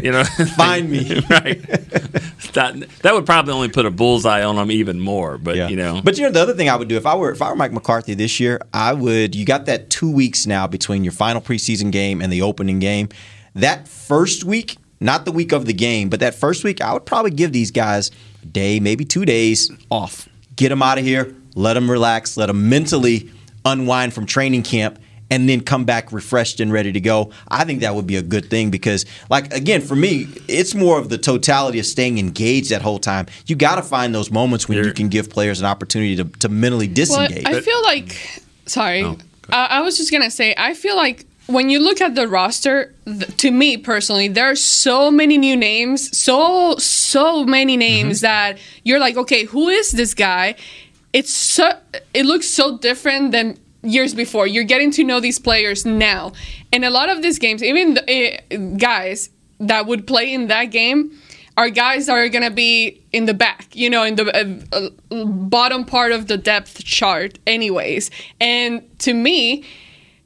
[0.01, 0.23] You know,
[0.57, 1.61] find me right.
[2.53, 5.37] That, that would probably only put a bullseye on him even more.
[5.37, 7.31] But you know, But you know the other thing I would do if I were
[7.31, 10.67] if I were Mike McCarthy this year, I would you got that two weeks now
[10.67, 13.09] between your final preseason game and the opening game.
[13.55, 17.05] That first week, not the week of the game, but that first week, I would
[17.05, 18.09] probably give these guys
[18.41, 20.27] a day, maybe two days off.
[20.55, 23.29] Get them out of here, let them relax, let them mentally
[23.65, 24.99] unwind from training camp.
[25.31, 27.31] And then come back refreshed and ready to go.
[27.47, 30.99] I think that would be a good thing because, like, again, for me, it's more
[30.99, 33.25] of the totality of staying engaged that whole time.
[33.47, 36.49] You got to find those moments when you can give players an opportunity to, to
[36.49, 37.45] mentally Well, disengage.
[37.47, 39.03] I feel like, sorry,
[39.49, 42.93] I, I was just gonna say, I feel like when you look at the roster,
[43.05, 48.57] th- to me personally, there are so many new names, so so many names that
[48.83, 50.55] you're like, okay, who is this guy?
[51.11, 51.77] It's so
[52.13, 54.47] it looks so different than years before.
[54.47, 56.31] You're getting to know these players now,
[56.71, 60.65] and a lot of these games, even the, uh, guys that would play in that
[60.65, 61.11] game
[61.57, 64.25] are guys are going to be in the back, you know, in the
[64.71, 68.09] uh, uh, bottom part of the depth chart, anyways.
[68.39, 69.63] And to me,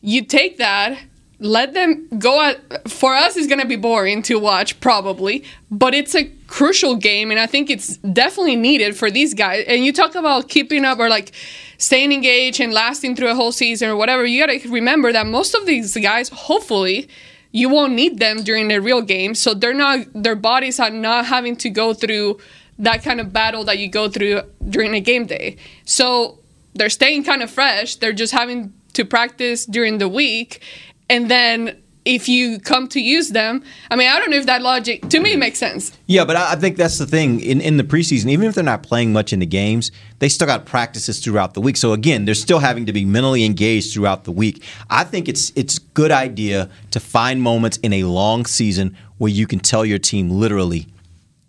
[0.02, 0.98] you take that,
[1.40, 2.90] let them go at.
[2.90, 7.30] For us, it's going to be boring to watch, probably, but it's a crucial game,
[7.30, 9.66] and I think it's definitely needed for these guys.
[9.68, 11.34] And you talk about keeping up or like
[11.78, 14.26] staying engaged and lasting through a whole season or whatever.
[14.26, 17.10] You got to remember that most of these guys, hopefully,
[17.52, 19.36] you won't need them during the real game.
[19.36, 22.40] So they're not their bodies are not having to go through
[22.80, 25.58] that kind of battle that you go through during a game day.
[25.86, 26.40] So
[26.76, 27.96] they're staying kind of fresh.
[27.96, 30.62] They're just having to practice during the week.
[31.10, 31.82] And then
[32.16, 33.54] if you come to use them
[33.92, 36.54] i mean i don't know if that logic to me makes sense Yeah, but I
[36.54, 38.28] I think that's the thing in, in the preseason.
[38.36, 41.62] Even if they're not playing much in the games, they still got practices throughout the
[41.62, 41.78] week.
[41.78, 44.64] So again, they're still having to be mentally engaged throughout the week.
[44.90, 49.46] I think it's it's good idea to find moments in a long season where you
[49.52, 50.88] can tell your team literally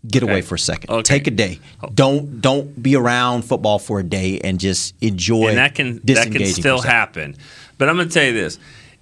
[0.07, 1.61] get away for a second, take a day.
[1.83, 1.89] Oh.
[1.95, 5.49] Don't don't be around football for a day and just enjoy.
[5.49, 7.37] and that can that can still happen.
[7.79, 8.59] But I'm going to tell you this: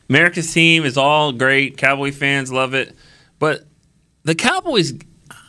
[0.09, 1.77] America's team is all great.
[1.77, 2.95] Cowboy fans love it,
[3.39, 3.65] but
[4.25, 4.95] the Cowboys.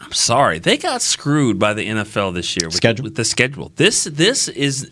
[0.02, 3.04] I'm sorry, they got screwed by the NFL this year with, Schedule.
[3.04, 3.72] with the schedule.
[3.76, 4.90] This this is.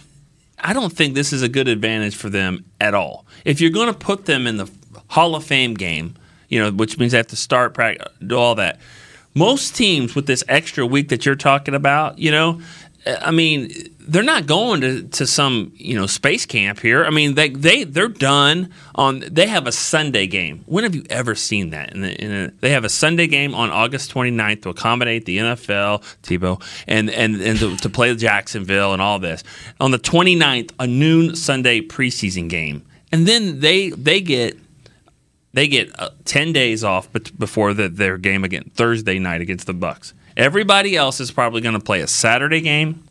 [0.59, 3.26] I don't think this is a good advantage for them at all.
[3.43, 4.70] If you're going to put them in the
[5.07, 6.16] Hall of Fame game,
[6.49, 8.80] you know, which means they have to start practice, do all that.
[9.34, 12.61] Most teams with this extra week that you're talking about, you know,
[13.05, 13.70] I mean,
[14.08, 17.06] they're not going to, to some you know space camp here.
[17.06, 19.20] I mean, they they they're done on.
[19.20, 20.64] They have a Sunday game.
[20.66, 21.93] When have you ever seen that?
[21.93, 25.38] In the, in a, they have a Sunday game on August 29th to accommodate the
[25.38, 29.43] NFL, Tebow, and and and to, to play Jacksonville and all this.
[29.80, 34.58] On the 29th, a noon Sunday preseason game, and then they they get
[35.53, 39.74] they get uh, 10 days off before the, their game again Thursday night against the
[39.74, 40.12] Bucs.
[40.36, 43.05] Everybody else is probably going to play a Saturday game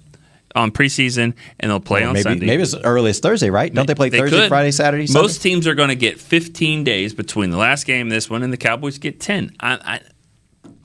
[0.54, 2.46] on preseason, and they'll play Well, on maybe Sunday.
[2.46, 3.72] maybe as early as Thursday, right?
[3.72, 4.48] Don't they play Thursday, could.
[4.48, 5.06] Friday, Saturday?
[5.06, 5.22] Sunday?
[5.22, 8.52] Most teams are going to get 15 days between the last game, this one, and
[8.52, 9.56] the Cowboys get 10.
[9.60, 10.00] I, I,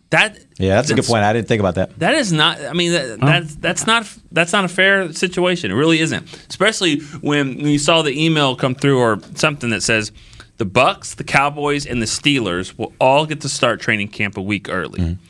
[0.09, 1.24] that Yeah, that's a good point.
[1.24, 1.97] I didn't think about that.
[1.99, 2.59] that is not.
[2.61, 5.70] I mean, that, that's that's not that's not a fair situation.
[5.70, 6.24] It really isn't.
[6.49, 10.11] Especially when you saw the email come through or something that says
[10.57, 14.41] the Bucs, the Cowboys, and the Steelers will all get to start training camp a
[14.41, 14.99] week early.
[14.99, 15.24] Mm-hmm.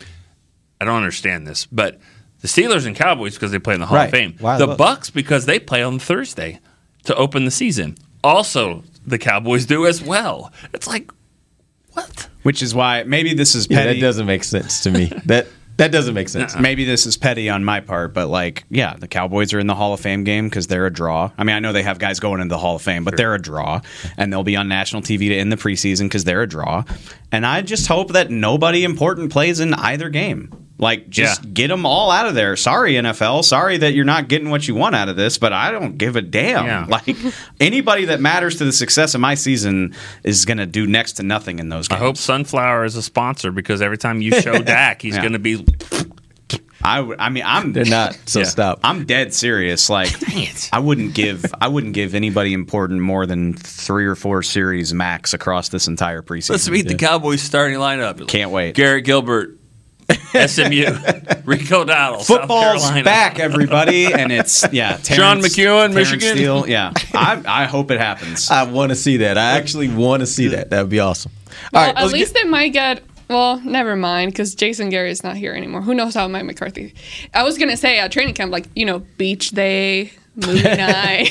[0.79, 1.99] I don't understand this, but
[2.41, 4.05] the Steelers and Cowboys because they play in the Hall Right.
[4.05, 4.35] of Fame.
[4.39, 4.97] Why the the Bucs?
[5.09, 6.59] Bucs because they play on Thursday
[7.03, 7.97] to open the season.
[8.23, 10.51] Also, the Cowboys do as well.
[10.73, 11.11] It's like
[11.93, 12.27] what?
[12.43, 13.99] Which is why maybe this is Yeah, petty.
[13.99, 15.05] that doesn't make sense to me.
[15.25, 16.57] that that doesn't make sense.
[16.57, 19.75] Maybe this is petty on my part, but like, yeah, the Cowboys are in the
[19.75, 21.31] Hall of Fame game because they're a draw.
[21.37, 23.33] I mean, I know they have guys going into the Hall of Fame, but they're
[23.33, 23.79] a draw,
[24.17, 26.83] and they'll be on national TV to end the preseason because they're a draw.
[27.31, 30.51] And I just hope that nobody important plays in either game.
[30.79, 31.49] Like, just Yeah.
[31.51, 32.55] get them all out of there.
[32.55, 33.43] Sorry, NFL.
[33.43, 36.15] Sorry that you're not getting what you want out of this, but I don't give
[36.15, 36.65] a damn.
[36.65, 36.85] Yeah.
[36.89, 37.15] Like,
[37.59, 41.23] anybody that matters to the success of my season is going to do next to
[41.23, 42.01] nothing in those games.
[42.01, 45.21] I hope Sunflower is a sponsor because every time you show Dak, he's Yeah.
[45.21, 45.65] going to be
[46.81, 48.17] I, I mean, I'm They're not.
[48.25, 48.45] So Yeah.
[48.45, 48.79] stop.
[48.85, 49.89] I'm dead serious.
[49.89, 50.09] Like,
[50.71, 55.33] I wouldn't give I wouldn't give anybody important more than three or four series max
[55.33, 56.51] across this entire preseason.
[56.51, 58.25] Let's meet the Cowboys starting lineup.
[58.29, 58.75] Can't wait.
[58.75, 59.57] Garrett Gilbert,
[60.47, 60.85] SMU,
[61.45, 63.03] Rico Dowdle, South Football's Carolina.
[63.03, 64.97] back, everybody, and it's yeah.
[65.01, 66.35] Sean McKeon, Terrence Michigan.
[66.35, 68.49] Steele, yeah, I, I hope it happens.
[68.51, 69.37] I want to see that.
[69.37, 70.69] I actually want to see that.
[70.69, 71.31] That would be awesome.
[71.73, 73.03] All Well, right, at least get- they might get.
[73.29, 75.81] Well, never mind, because Jason Garrett is not here anymore.
[75.83, 76.95] Who knows how Mike McCarthy?
[77.33, 81.29] I was gonna say at training camp, like you know, beach day, movie night,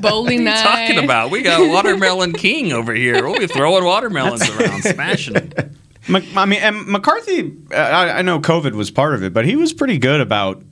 [0.00, 0.88] bowling What are night.
[0.88, 1.30] you talking about?
[1.30, 3.26] We got Watermelon King over here.
[3.28, 5.76] We'll be throwing watermelons around, smashing them.
[6.08, 7.52] Mc- I mean, and McCarthy.
[7.72, 10.62] uh, I, I know COVID was part of it, but he was pretty good about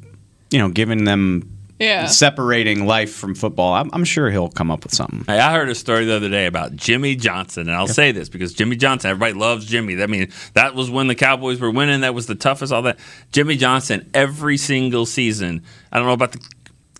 [0.50, 2.06] you know giving them Yeah.
[2.06, 3.72] separating life from football.
[3.74, 5.24] I'm, I'm sure he'll come up with something.
[5.26, 8.28] Hey, I heard a story the other day about Jimmy Johnson, and I'll say this
[8.28, 10.02] because Jimmy Johnson, everybody loves Jimmy.
[10.02, 12.02] I mean, that was when the Cowboys were winning.
[12.02, 12.98] That was the toughest, all that.
[13.32, 16.40] Jimmy Johnson, every single season, I don't know about the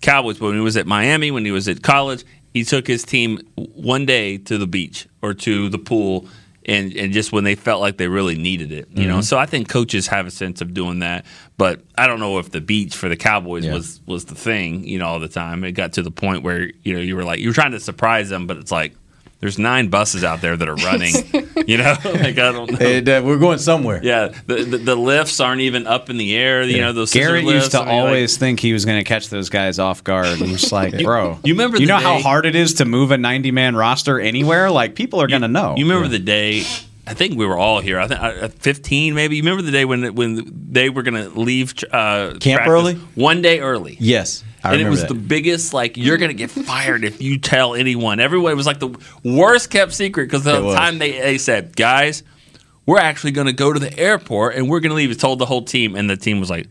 [0.01, 3.03] Cowboys, but when he was at Miami, when he was at college, he took his
[3.03, 6.27] team one day to the beach or to the pool.
[6.65, 9.17] And, and just when they felt like they really needed it, you know.
[9.17, 9.23] Mhm.
[9.23, 11.25] So I think coaches have a sense of doing that,
[11.57, 14.97] but I don't know if the beach for the Cowboys was was the thing, you
[14.97, 15.63] know, all the time.
[15.65, 17.79] It got to the point where you know you were like you were trying to
[17.81, 18.93] surprise them, but it's like
[19.43, 21.13] there's nine buses out there that are running,
[21.67, 21.95] you know.
[22.05, 22.77] like I don't know.
[22.79, 23.99] It, uh, we're going somewhere.
[24.01, 26.63] Yeah, the, the the lifts aren't even up in the air.
[26.63, 27.65] You know those Garrett lifts.
[27.65, 30.01] used to I mean, like- always think he was going to catch those guys off
[30.01, 30.39] guard.
[30.39, 33.11] And just like, bro, You remember You the know how hard it is to move
[33.11, 34.71] a 90 man roster anywhere?
[34.71, 35.75] Like, people are going to know.
[35.75, 36.61] You remember the day?
[37.05, 37.99] I think we were all here.
[37.99, 39.35] I think uh, 15, maybe.
[39.35, 42.93] You remember the day when when they were going to leave uh, Camp practice early?
[43.15, 43.97] one day early.
[43.99, 45.09] Yes, I and it was that.
[45.09, 45.73] the biggest.
[45.73, 48.19] Like you're going to get fired if you tell anyone.
[48.19, 50.75] Everyone it was like the worst kept secret because the It was.
[50.75, 52.23] time they they said, guys,
[52.85, 55.11] we're actually going to go to the airport and we're going to leave.
[55.11, 56.67] It told the whole team, and the team was like,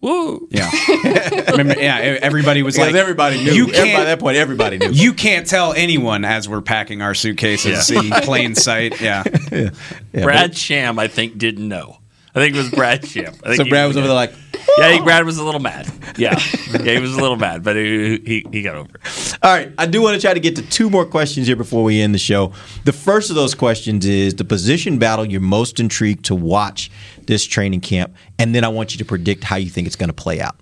[0.00, 0.70] "Woo!" Yeah.
[1.50, 3.52] Remember, yeah, everybody was Because like, everybody knew.
[3.52, 4.90] You can't, at that point, everybody knew.
[4.90, 8.00] You can't tell anyone as we're packing our suitcases Yeah.
[8.00, 9.00] in plain sight.
[9.00, 9.22] Yeah.
[10.12, 11.98] Brad Sham, I think, didn't know.
[12.34, 13.32] I think it was Brad Sham.
[13.44, 14.34] I think So Brad was over there like,
[14.78, 15.90] yeah, he, Brad was a little mad.
[16.16, 16.38] Yeah,
[16.82, 19.38] yeah, he was a little mad, but he he, he got over it.
[19.42, 21.82] All right, I do want to try to get to two more questions here before
[21.84, 22.52] we end the show.
[22.84, 26.90] The first of those questions is the position battle you're most intrigued to watch
[27.26, 30.08] this training camp, and then I want you to predict how you think it's going
[30.10, 30.56] to play out.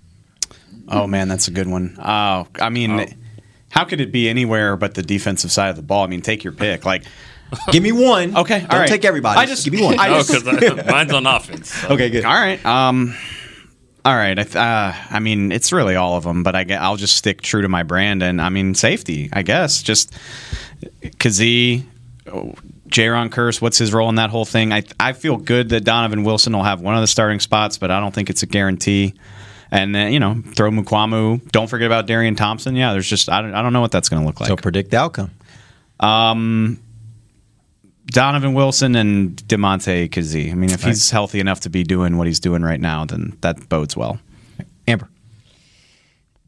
[0.87, 1.95] Oh, man, that's a good one.
[1.97, 3.15] Oh, I mean,
[3.69, 6.03] how could it be anywhere but the defensive side of the ball?
[6.03, 6.85] I mean, take your pick.
[6.85, 7.03] Like,
[7.71, 8.35] Give me one.
[8.35, 8.89] Okay, Don't all right.
[8.89, 9.39] take everybody.
[9.39, 9.99] I just give me one.
[9.99, 11.71] I Oh, just, because mine's on offense.
[11.71, 11.89] so.
[11.89, 12.25] okay, good.
[12.25, 12.63] All right.
[12.65, 13.15] Um,
[14.05, 14.37] all right.
[14.37, 17.15] I, th- uh, I mean, it's really all of them, but I, gue- I'll just
[17.15, 18.21] stick true to my brand.
[18.23, 19.81] And I mean, safety, I guess.
[19.81, 20.13] Just
[21.17, 21.85] Kazee,
[22.27, 22.53] oh,
[22.87, 24.71] Jayron Kearse, what's his role in that whole thing?
[24.73, 27.91] I, I feel good that Donovan Wilson will have one of the starting spots, but
[27.91, 29.13] I don't think it's a guarantee.
[29.71, 31.49] And then, you know, throw Mukuamu.
[31.51, 32.75] Don't forget about Darian Thompson.
[32.75, 34.47] Yeah, there's just, I don't, I don't know what that's going to look like.
[34.47, 35.31] So predict the outcome.
[35.99, 36.79] Um,
[38.07, 40.51] Donovan Wilson and Damontae Kazee.
[40.51, 43.37] I mean, if he's healthy enough to be doing what he's doing right now, then
[43.41, 44.19] that bodes well.
[44.87, 45.09] Amber.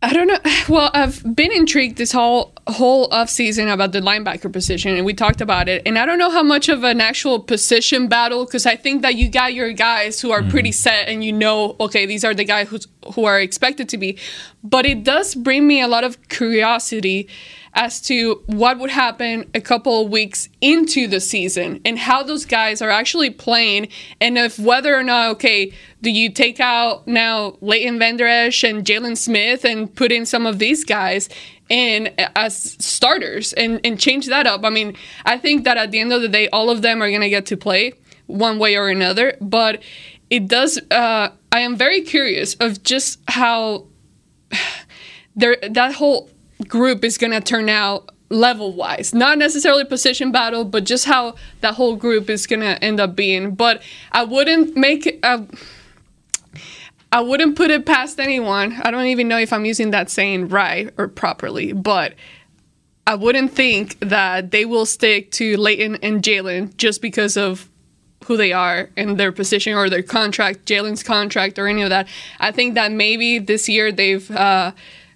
[0.01, 0.39] I don't know.
[0.68, 5.14] Well, I've been intrigued this whole whole off season about the linebacker position, and we
[5.14, 5.84] talked about it.
[5.86, 9.14] And I don't know how much of an actual position battle because I think that
[9.14, 10.49] you got your guys who are mm-hmm.
[10.49, 13.97] pretty set, and you know, okay, these are the guys who's, who are expected to
[13.99, 14.18] be.
[14.64, 17.28] But it does bring me a lot of curiosity
[17.76, 22.46] as to what would happen a couple of weeks into the season and how those
[22.46, 23.90] guys are actually playing,
[24.22, 28.86] and if whether or not okay, do you take out now Leighton Vander Esch and
[28.86, 31.28] Jaylon Smith and put in some of these guys
[31.68, 34.64] in as starters and, and change that up?
[34.64, 34.96] I mean,
[35.26, 37.46] I think that at the end of the day, all of them are gonna get
[37.48, 37.94] to play
[38.28, 39.84] one way or another, but
[40.30, 40.80] it does.
[40.90, 43.88] Uh, I am very curious of just how
[45.36, 46.30] there that whole
[46.68, 51.36] group is going to turn out level wise not necessarily position battle but just how
[51.61, 53.53] that whole group is going to end up being.
[53.53, 58.74] But i wouldn't make it i wouldn't put it past anyone.
[58.84, 62.16] I don't even know if i'm using that saying right or properly but
[63.05, 67.70] i wouldn't think that they will stick to leighton and jaylon just because of
[68.26, 72.07] who they are and their position or their contract jaylon's contract or any of that.
[72.39, 74.72] I think that maybe this year they've uh,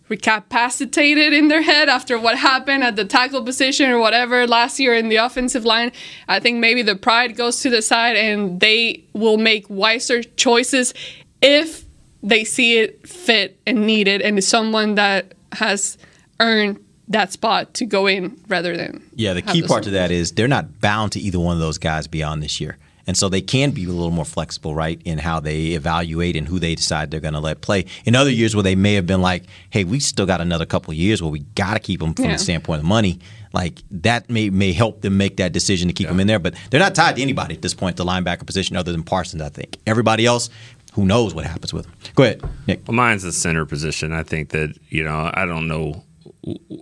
[0.10, 4.95] recapacitated in their head after what happened at the tackle position or whatever last year
[4.95, 5.91] in the offensive line.
[6.28, 10.93] I think maybe the pride goes to the side and they will make wiser choices
[11.41, 11.86] if
[12.22, 15.97] they see it fit and needed and is someone that has
[16.39, 20.34] earned that spot to go in rather than Yeah, the key part to that is
[20.34, 22.78] they're not bound to either one of those guys beyond this year.
[23.10, 26.47] And so they can be a little more flexible, right, in how they evaluate and
[26.47, 27.86] who they decide they're going to let play.
[28.05, 30.91] In other years where they may have been like, hey, we still got another couple
[30.91, 32.34] of years where we got to keep them from Yeah.
[32.34, 33.18] the standpoint of money,
[33.51, 36.38] like that may, may help them make that decision to keep them in there.
[36.38, 39.41] But they're not tied to anybody at this point, the linebacker position, other than Parsons,
[39.41, 39.78] I think.
[39.88, 40.51] Everybody else,
[40.93, 41.95] who knows what happens with them.
[42.14, 42.88] Go ahead, Nick.
[42.88, 44.14] Well, mine's the center position.
[44.14, 46.03] I think that you know I don't know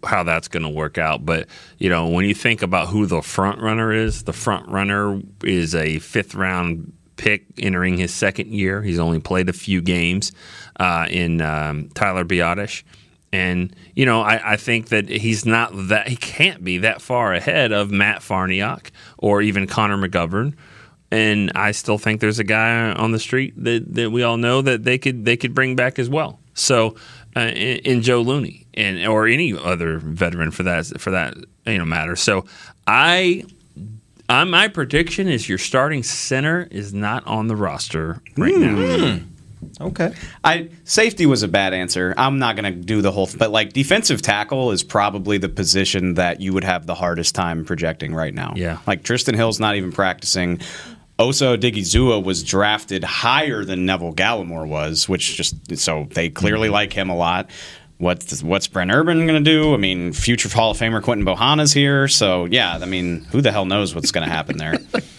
[0.05, 1.47] how that's going to work out, but
[1.77, 5.75] you know when you think about who the front runner is, the front runner is
[5.75, 8.81] a fifth round pick entering his second year.
[8.81, 10.31] He's only played a few games
[10.79, 12.83] uh, in um, Tyler Biadasz.
[13.33, 17.33] And you know, I, I think that he's not that he can't be that far
[17.33, 20.53] ahead of Matt Farniok or even Connor McGovern
[21.11, 24.61] and I still think there's a guy on the street that, that we all know
[24.61, 26.39] that they could they could bring back as well.
[26.53, 26.95] So
[27.37, 31.35] uh, in, in Joe Looney and or any other veteran for that for that
[31.65, 32.15] you know matter.
[32.15, 32.45] So
[32.85, 33.45] I.
[34.29, 39.21] I, my prediction is your starting center is not on the roster right now.
[39.79, 40.13] Okay.
[40.43, 42.13] I safety was a bad answer.
[42.17, 46.15] I'm not going to do the whole, but like defensive tackle is probably the position
[46.15, 48.53] that you would have the hardest time projecting right now.
[48.55, 48.79] Yeah.
[48.87, 50.61] like Trysten Hill's not even practicing.
[51.19, 56.93] Osa Odighizuwa was drafted higher than Neville Gallimore was, which just so they clearly like
[56.93, 57.49] him a lot.
[57.97, 59.73] What's what's Brent Urban going to do?
[59.73, 62.77] I mean, future Hall of Famer Quinton Bohanna's here, so yeah.
[62.79, 64.75] I mean, who the hell knows what's going to happen there?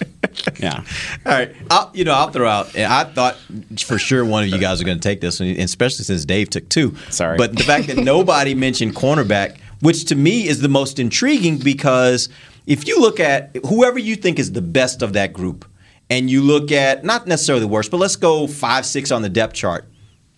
[0.60, 0.84] yeah.
[1.26, 2.76] All right, I'll, you know, I'll throw out.
[2.76, 3.36] I thought
[3.80, 6.50] for sure one of you guys are going to take this one, especially since Dave
[6.50, 6.94] took two.
[7.10, 11.58] Sorry, but the fact that nobody mentioned cornerback, which to me is the most intriguing,
[11.58, 12.28] because
[12.68, 15.64] if you look at whoever you think is the best of that group,
[16.10, 19.28] and you look at not necessarily the worst, but let's go five, six on the
[19.28, 19.84] depth chart.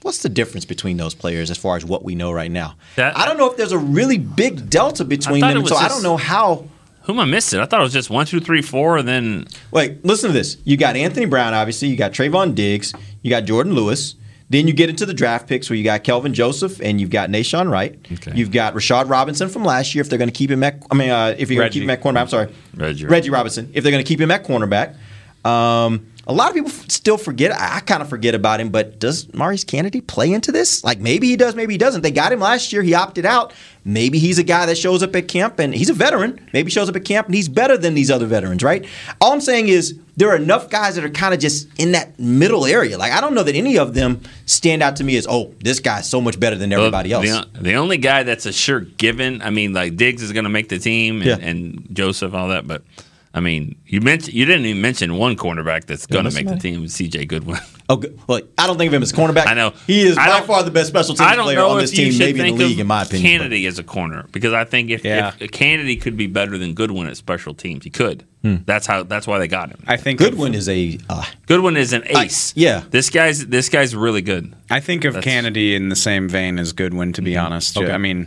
[0.03, 2.77] What's the difference between those players as far as what we know right now?
[2.97, 6.17] I don't know if there's a really big delta between them, so I don't know
[6.17, 6.69] how.
[7.03, 7.61] Who am I missing?
[7.61, 10.57] I thought it was just one, two, three, four, and then Wait, listen to this.
[10.65, 11.89] You got Anthony Brown, obviously.
[11.89, 12.95] You got Trevon Diggs.
[13.23, 14.15] You got Jourdan Lewis.
[14.49, 17.31] Then you get into the draft picks where you got Kelvin Joseph and you've got
[17.31, 17.97] Nahshon Wright.
[18.35, 20.03] You've got Rashad Robinson from last year.
[20.03, 21.85] If they're going to keep him at, I mean, uh, if you're going to keep
[21.85, 23.07] him at cornerback, I'm sorry, Reggie.
[23.07, 23.71] Reggie Robinson.
[23.75, 24.97] If they're going to keep him at cornerback,
[25.45, 27.51] um, a lot of people f- still forget.
[27.53, 30.85] I, I kind of forget about him, but does Maurice Canady play into this?
[30.85, 32.03] Like maybe he does, maybe he doesn't.
[32.03, 32.83] They got him last year.
[32.83, 33.53] He opted out.
[33.85, 36.47] Maybe he's a guy that shows up at camp and he's a veteran.
[36.53, 38.87] Maybe shows up at camp and he's better than these other veterans, right?
[39.23, 42.19] All I'm saying is there are enough guys that are kind of just in that
[42.21, 42.99] middle area.
[42.99, 45.81] Like I don't know that any of them stand out to me as, oh, this
[45.81, 47.25] guy's so much better than everybody else.
[47.27, 50.51] The, the only guy that's a sure given, I mean, like Diggs is going to
[50.51, 51.37] make the team, and, Yeah.
[51.41, 52.67] and Joseph, all that.
[52.69, 52.83] But
[53.33, 56.49] I mean, you mentioned you didn't even mention one cornerback that's going to miss make
[56.49, 57.27] the team, C.J.
[57.27, 57.61] Goodwin.
[57.89, 58.19] Oh, good.
[58.29, 59.47] Well, I don't think of him as cornerback.
[59.49, 61.71] I know he is I by far the best special teams I don't player know
[61.71, 63.39] on if this you team, should maybe in the league, in my opinion.
[63.39, 65.33] but- Canady as a corner because I think if, Yeah.
[65.41, 68.25] if Canady could be better than Goodwin at special teams, he could.
[68.43, 68.57] Hmm.
[68.65, 69.03] That's how.
[69.03, 69.83] That's why they got him.
[69.87, 72.53] I think Goodwin is a uh, Goodwin is an ace.
[72.57, 72.85] yeah.
[72.91, 74.55] This guy's this guy's really good.
[74.71, 75.41] I think of That's- Mm-hmm.
[75.47, 77.77] Canady in the same vein as Goodwin, to be honest.
[77.77, 77.91] Okay.
[77.93, 78.27] I mean,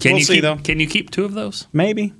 [0.00, 0.56] Can we'll you see keep, though.
[0.56, 1.66] Can you keep two of those?
[1.72, 2.12] Maybe.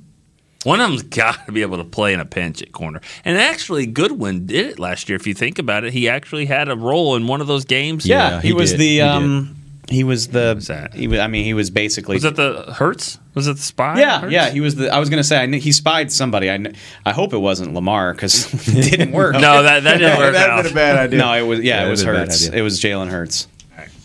[0.65, 3.01] One of them's got to be able to play in a pinch at corner.
[3.25, 5.17] And actually, Goodwin did it last year.
[5.17, 8.07] If you think about it, he actually had a role in one of those games.
[8.07, 9.57] Yeah, he, was the um,
[9.89, 10.95] he was the that?
[10.95, 13.19] he was, I mean, he was basically Was it the Hurts?
[13.35, 13.99] Was it the spy?
[14.01, 14.33] yeah, Hurts?
[14.33, 14.51] yeah.
[14.51, 14.89] He was the.
[14.93, 16.51] I was gonna say I knew, he spied somebody.
[16.51, 19.35] I kn- I hope it wasn't Lamar because it didn't work.
[19.35, 20.63] No, that- that didn't work That'd out.
[20.65, 21.19] been a bad idea.
[21.19, 22.49] No, it was yeah, Yeah, it was that'd been a bad Hurts.
[22.49, 22.59] idea.
[22.59, 23.49] It was Jalen Hurts.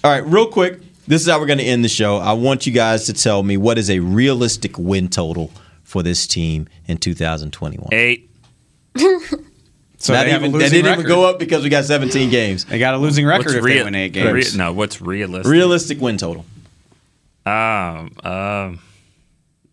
[0.04, 0.80] All right, real quick.
[1.08, 2.18] This is how we're going to end the show.
[2.18, 5.50] I want you guys to tell me what is a realistic win total
[5.90, 7.90] for this team in 2021.
[7.92, 8.30] Eight.
[10.02, 12.64] So Not they even, that didn't even go up because we got 17 games.
[12.64, 14.56] They got a losing record What's if rea- they win eight rea- games.
[14.56, 15.52] no, what's realistic?
[15.52, 16.46] Realistic win total.
[17.46, 18.80] Um, um,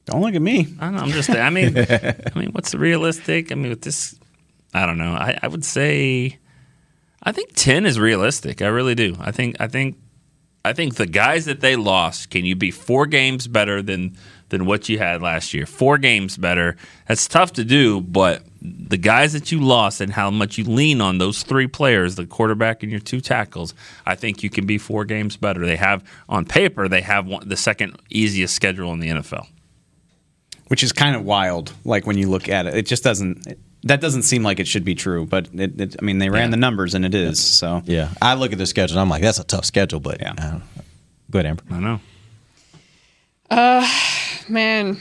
[0.07, 0.67] Don't look at me.
[0.81, 1.03] I don't know.
[1.03, 1.31] I'm just.
[1.31, 3.53] I mean, I mean, what's realistic?
[3.53, 4.17] I mean, with this,
[4.75, 5.13] I don't know.
[5.13, 6.39] I, I would say,
[7.23, 8.63] I think ten is realistic.
[8.63, 9.17] I really do.
[9.21, 9.55] I think.
[9.61, 9.97] I think.
[10.65, 12.31] I think the guys that they lost.
[12.31, 14.17] Can you be four games better than
[14.49, 15.67] than what you had last year?
[15.67, 16.77] Four games better.
[17.09, 21.01] That's tough to do, but the guys that you lost and how much you lean
[21.01, 23.75] on those three players, the quarterback and your two tackles,
[24.05, 25.65] I think you can be four games better.
[25.65, 29.47] They have on paper they have one, the second easiest schedule in the NFL.
[30.69, 31.73] which is kind of wild.
[31.85, 33.47] Like when you look at it, it just doesn't.
[33.47, 36.29] It, that doesn't seem like it should be true, but it, it, I mean, they
[36.29, 37.39] ran the numbers and it is.
[37.39, 40.21] So Yeah, I look at the schedule and I'm like, that's a tough schedule, but
[40.21, 40.33] yeah.
[40.37, 40.59] Uh,
[41.31, 41.63] go ahead, Amber.
[41.71, 42.01] I know.
[43.49, 43.89] Uh,
[44.49, 44.99] man,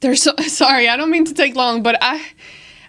[0.00, 0.88] there's so sorry.
[0.88, 2.24] I don't mean to take long, but I,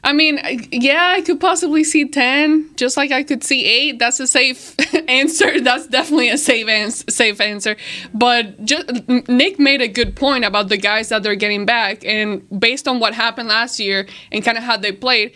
[0.03, 0.39] I mean,
[0.71, 3.99] yeah, I could possibly see ten, just like I could see eight.
[3.99, 4.75] That's a safe
[5.07, 5.59] answer.
[5.61, 7.09] That's definitely a safe answer.
[7.09, 7.75] Safe answer.
[8.13, 8.89] But just,
[9.27, 12.99] Nick made a good point about the guys that they're getting back, and based on
[12.99, 15.33] what happened last year and kind of how they played.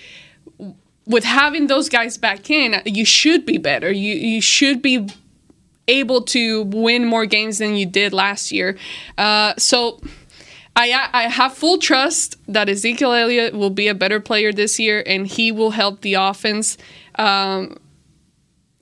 [1.06, 3.92] With having those guys back in, you should be better.
[3.92, 5.10] You you should be
[5.88, 8.78] able to win more games than you did last year.
[9.18, 10.00] Uh, so
[10.76, 15.04] I I have full trust that Ezekiel Elliott will be a better player this year,
[15.06, 16.78] and he will help the offense.
[17.16, 17.78] Um,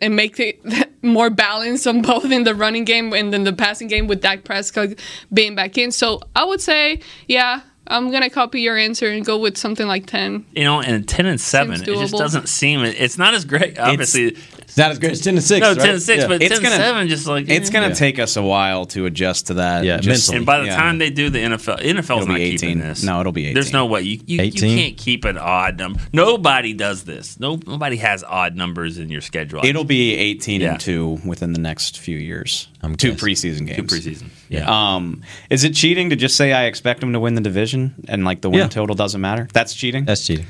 [0.04, 0.60] and make it
[1.04, 4.44] more balanced on both in the running game and then the passing game with Dak
[4.44, 4.90] Prescott
[5.32, 5.92] being back in.
[5.92, 10.08] So I would say, yeah, I'm gonna copy your answer and go with something like
[10.08, 10.46] ten.
[10.54, 12.82] You know, and ten and seven, it just doesn't seem.
[12.84, 13.78] It's not as great.
[13.78, 15.62] Obviously, It's not as great as 10 to 6.
[15.62, 15.80] no, right?
[15.80, 16.28] ten and six, Yeah.
[16.28, 17.74] but It's ten gonna- and seven, just like it's eh.
[17.74, 19.84] going to take us a while to adjust to that.
[19.84, 20.38] Yeah, Just- mentally.
[20.38, 20.76] And by the yeah.
[20.76, 22.80] time they do the NFL, NFL's It'll not be keeping 18.
[22.80, 23.04] this.
[23.04, 23.54] No, it'll be 18.
[23.54, 26.00] There's no way you you, you can't keep an odd number.
[26.14, 27.40] Nobody does this.
[27.40, 29.62] No, nobody has odd numbers in your schedule.
[29.64, 30.72] It'll be 18 Yeah.
[30.72, 32.68] and 2 within the next few years.
[32.84, 33.28] I'm two guessing.
[33.30, 33.78] preseason games.
[33.78, 34.30] two preseason.
[34.50, 34.66] Yeah.
[34.96, 38.26] Um, is it cheating to just say I expect them to win the division and
[38.26, 38.68] like the win Yeah.
[38.68, 39.48] total doesn't matter?
[39.54, 40.06] That's cheating.
[40.06, 40.46] That's cheating.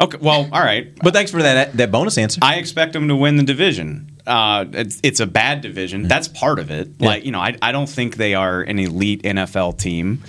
[0.00, 0.18] Okay.
[0.20, 0.96] Well, all right.
[1.02, 2.40] But thanks for that that bonus answer.
[2.42, 4.12] I expect them to win the division.
[4.26, 6.08] Uh, it's, it's a bad division.
[6.08, 7.00] That's part of it.
[7.00, 10.22] Like you know, I, I don't think they are an elite NFL team,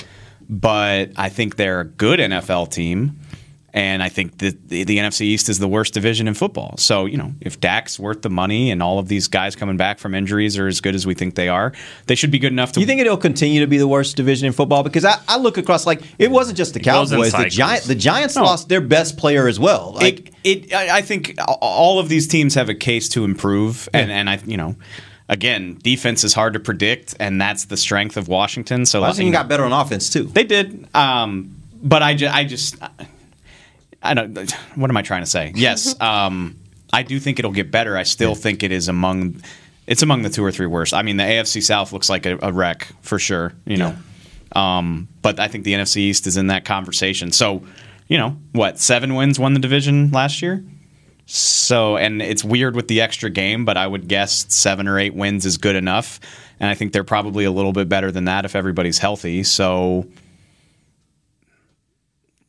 [0.50, 3.20] but I think they're a good NFL team.
[3.78, 6.76] And I think that the, the NFC East is the worst division in football.
[6.78, 10.00] So, you know, if Dak's worth the money and all of these guys coming back
[10.00, 11.74] from injuries are as good as we think they are,
[12.08, 14.48] they should be good enough to you think it'll continue to be the worst division
[14.48, 14.82] in football?
[14.82, 17.32] Because I, I look across like it wasn't just the Cowboys.
[17.32, 17.50] The.
[17.50, 18.46] Giant the Giants No.
[18.46, 19.92] lost their best player as well.
[19.94, 23.88] Like it, it I I think all of these teams have a case to improve,
[23.94, 24.76] and and I you know.
[25.30, 28.86] Again, defense is hard to predict, and that's the strength of Washington.
[28.86, 30.24] So Washington you know, got better on offense too.
[30.24, 31.54] They did, um,
[31.84, 32.78] but I, ju- I just,
[34.08, 34.52] I don't.
[34.76, 35.52] What am I trying to say?
[35.56, 36.56] Yes, um,
[36.92, 37.98] I do think it'll get better.
[37.98, 39.42] I still think it is among,
[39.86, 40.94] it's among the two or three worst.
[40.94, 43.54] I mean, the AFC South looks like a, a wreck for sure.
[43.66, 43.96] You know,
[44.54, 47.32] um, but I think the NFC East is in that conversation.
[47.32, 47.64] So,
[48.08, 50.64] you know, what seven wins won the division last year.
[51.30, 55.14] So, and it's weird with the extra game, but I would guess seven or eight
[55.14, 56.22] wins is good enough.
[56.60, 59.44] And I think they're probably a little bit better than that if everybody's healthy.
[59.44, 60.08] So,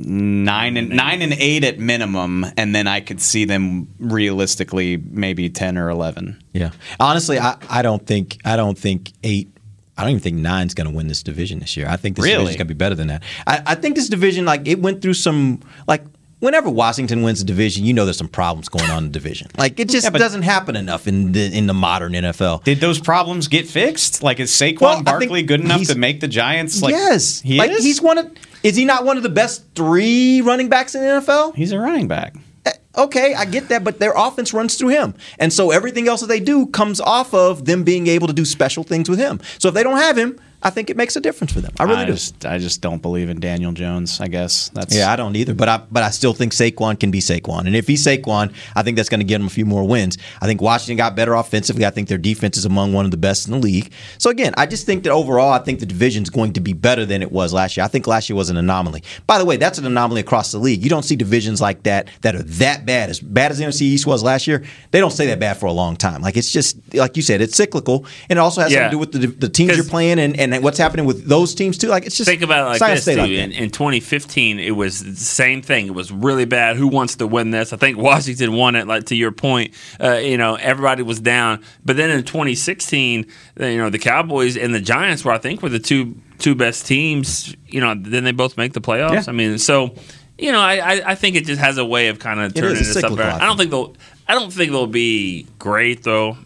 [0.01, 5.49] nine and nine and eight at minimum, and then I could see them realistically maybe
[5.51, 6.43] ten or eleven.
[6.53, 6.71] Yeah.
[7.01, 9.51] Honestly, I, I don't think I don't think eight.
[9.97, 11.89] I don't even think nine's going to win this division this year.
[11.89, 12.37] I think this Really?
[12.37, 13.25] division's going to be better than that.
[13.49, 16.05] I, I think this division, like, it went through some like.
[16.41, 19.49] Whenever Washington wins a division, you know there's some problems going on in the division.
[19.59, 22.63] Like it just Yeah, doesn't happen enough in the in the modern NFL.
[22.63, 24.23] Did those problems get fixed?
[24.23, 26.81] Like, is Saquon Well, Barkley good enough to make the Giants?
[26.81, 27.83] Like, yes, he like is.
[27.83, 28.31] he's one of.
[28.63, 31.55] Is he not one of the best three running backs in the NFL?
[31.55, 32.35] He's a running back.
[32.67, 35.15] Eh, okay, I get that, but their offense runs through him.
[35.39, 38.45] And so everything else that they do comes off of them being able to do
[38.45, 39.41] special things with him.
[39.59, 41.73] So if they don't have him, I think it makes a difference for them.
[41.79, 42.13] I really do.
[42.13, 44.21] Just, I just don't believe in Daniel Jones.
[44.21, 47.13] I guess that's Yeah, I don't either, but I but I still think Saquon can
[47.13, 49.65] be Saquon, and if he's Saquon, I think that's going to get him a few
[49.65, 50.19] more wins.
[50.43, 51.87] I think Washington got better offensively.
[51.87, 53.93] I think their defense is among one of the best in the league.
[54.19, 57.07] So again, I just think that overall, I think the division's going to be better
[57.07, 57.85] than it was last year.
[57.85, 59.05] I think last year was an anomaly.
[59.29, 60.83] By the way, that's an anomaly across the league.
[60.83, 63.83] You don't see divisions like that that are that bad, as bad as the NFC
[63.83, 64.65] East was last year.
[64.91, 66.21] They don't stay that bad for a long time.
[66.21, 68.91] Like it's just like you said, it's cyclical, and it also has Yeah.
[68.91, 71.55] something to do with the, the teams you're playing and, and what's happening with those
[71.55, 71.89] teams too.
[71.89, 73.17] Like it's just Think about it like this, too.
[73.17, 75.87] like in, in 2015, it was the same thing.
[75.87, 76.77] It was really bad.
[76.77, 77.73] Who wants to win this?
[77.73, 78.87] I think Washington won it.
[78.87, 81.63] Like to your point, uh, you know, everybody was down.
[81.85, 83.27] But then in 2016,
[83.61, 86.55] uh, you know, the Cowboys and the Giants were, I think, were the two two
[86.55, 87.55] best teams.
[87.67, 89.13] You know, then they both make the playoffs.
[89.13, 89.25] Yeah.
[89.29, 89.95] I mean, so.
[90.41, 92.95] You know, I, I, think it just has a way of kind of turning it's
[92.95, 93.19] this up.
[93.19, 93.97] I I don't think they'll.
[94.29, 96.37] I don't think they'll be great though.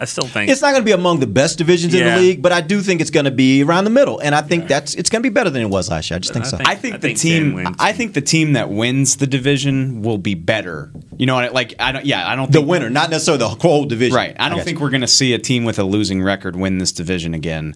[0.00, 2.40] I still think It's not going to be among the best divisions in the league,
[2.40, 4.94] but I do think it's going to be around the middle, and I think that's
[4.94, 6.16] it's going to be better than it was last year.
[6.16, 6.56] I just think so.
[6.64, 7.68] I think, the team.
[7.78, 10.90] I think the team that wins the division will be better.
[11.18, 12.06] You know, like I don't.
[12.06, 12.50] Yeah, I don't.
[12.50, 14.16] The winner, not necessarily the whole division.
[14.16, 14.34] Right.
[14.38, 14.84] I don't got think you.
[14.84, 17.74] we're going to see a team with a losing record win this division again.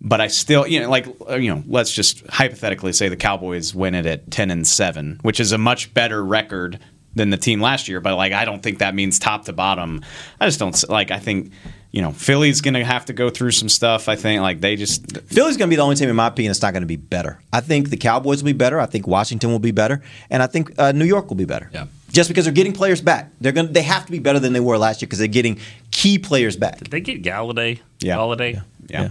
[0.00, 3.72] But I still, you know, like uh, you know, let's just hypothetically say the Cowboys
[3.72, 6.80] win it at ten and seven, which is a much better record
[7.14, 8.00] than the team last year.
[8.00, 10.02] But like, I don't think that means top to bottom.
[10.40, 11.10] I just don't like.
[11.10, 11.52] I think
[11.92, 14.08] you know, Philly's going to have to go through some stuff.
[14.08, 16.50] I think like they just Philly's going to be the only team, in my opinion,
[16.50, 17.38] that's not going to be better.
[17.52, 18.80] I think the Cowboys will be better.
[18.80, 21.70] I think Washington will be better, and I think uh, New York will be better.
[21.72, 21.86] Yeah.
[22.10, 24.54] Just because they're getting players back, they're going to they have to be better than
[24.54, 25.58] they were last year because they're getting
[25.90, 26.78] key players back.
[26.78, 27.80] Did they get Golladay?
[28.00, 28.16] Yeah.
[28.16, 28.62] Golladay?
[28.88, 29.10] yeah.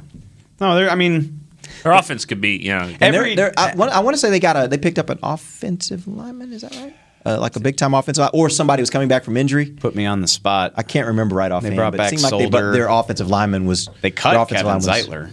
[0.60, 0.89] No, they're.
[0.89, 1.39] I mean,
[1.84, 4.39] Their offense could be, you know, And they're, they're, I, I want to say they
[4.39, 6.54] got a they picked up an offensive lineman.
[6.54, 6.95] Is that right?
[7.24, 9.68] Uh, like a big time offensive, line- or somebody was coming back from injury.
[9.68, 10.74] Put me on the spot.
[10.76, 11.76] I can't remember right offhand.
[11.76, 14.42] brought but back it seemed like they, but their offensive lineman was They cut their
[14.42, 15.32] offensive Kevin lineman Zeitler.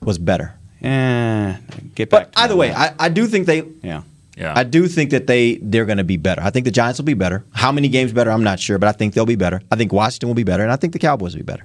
[0.00, 0.54] was, was better.
[0.82, 1.56] Eh,
[1.94, 2.30] get back.
[2.32, 3.62] But either way, I, I do think they.
[3.82, 4.02] Yeah.
[4.36, 4.52] Yeah.
[4.54, 6.40] I do think that they they're going to be better.
[6.42, 7.44] I think the Giants will be better.
[7.54, 8.30] How many games better?
[8.30, 9.60] I'm not sure, but I think they'll be better.
[9.72, 11.64] I think Washington will be better, and I think the Cowboys will be better.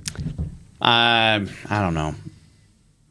[0.81, 2.15] Um, I don't know,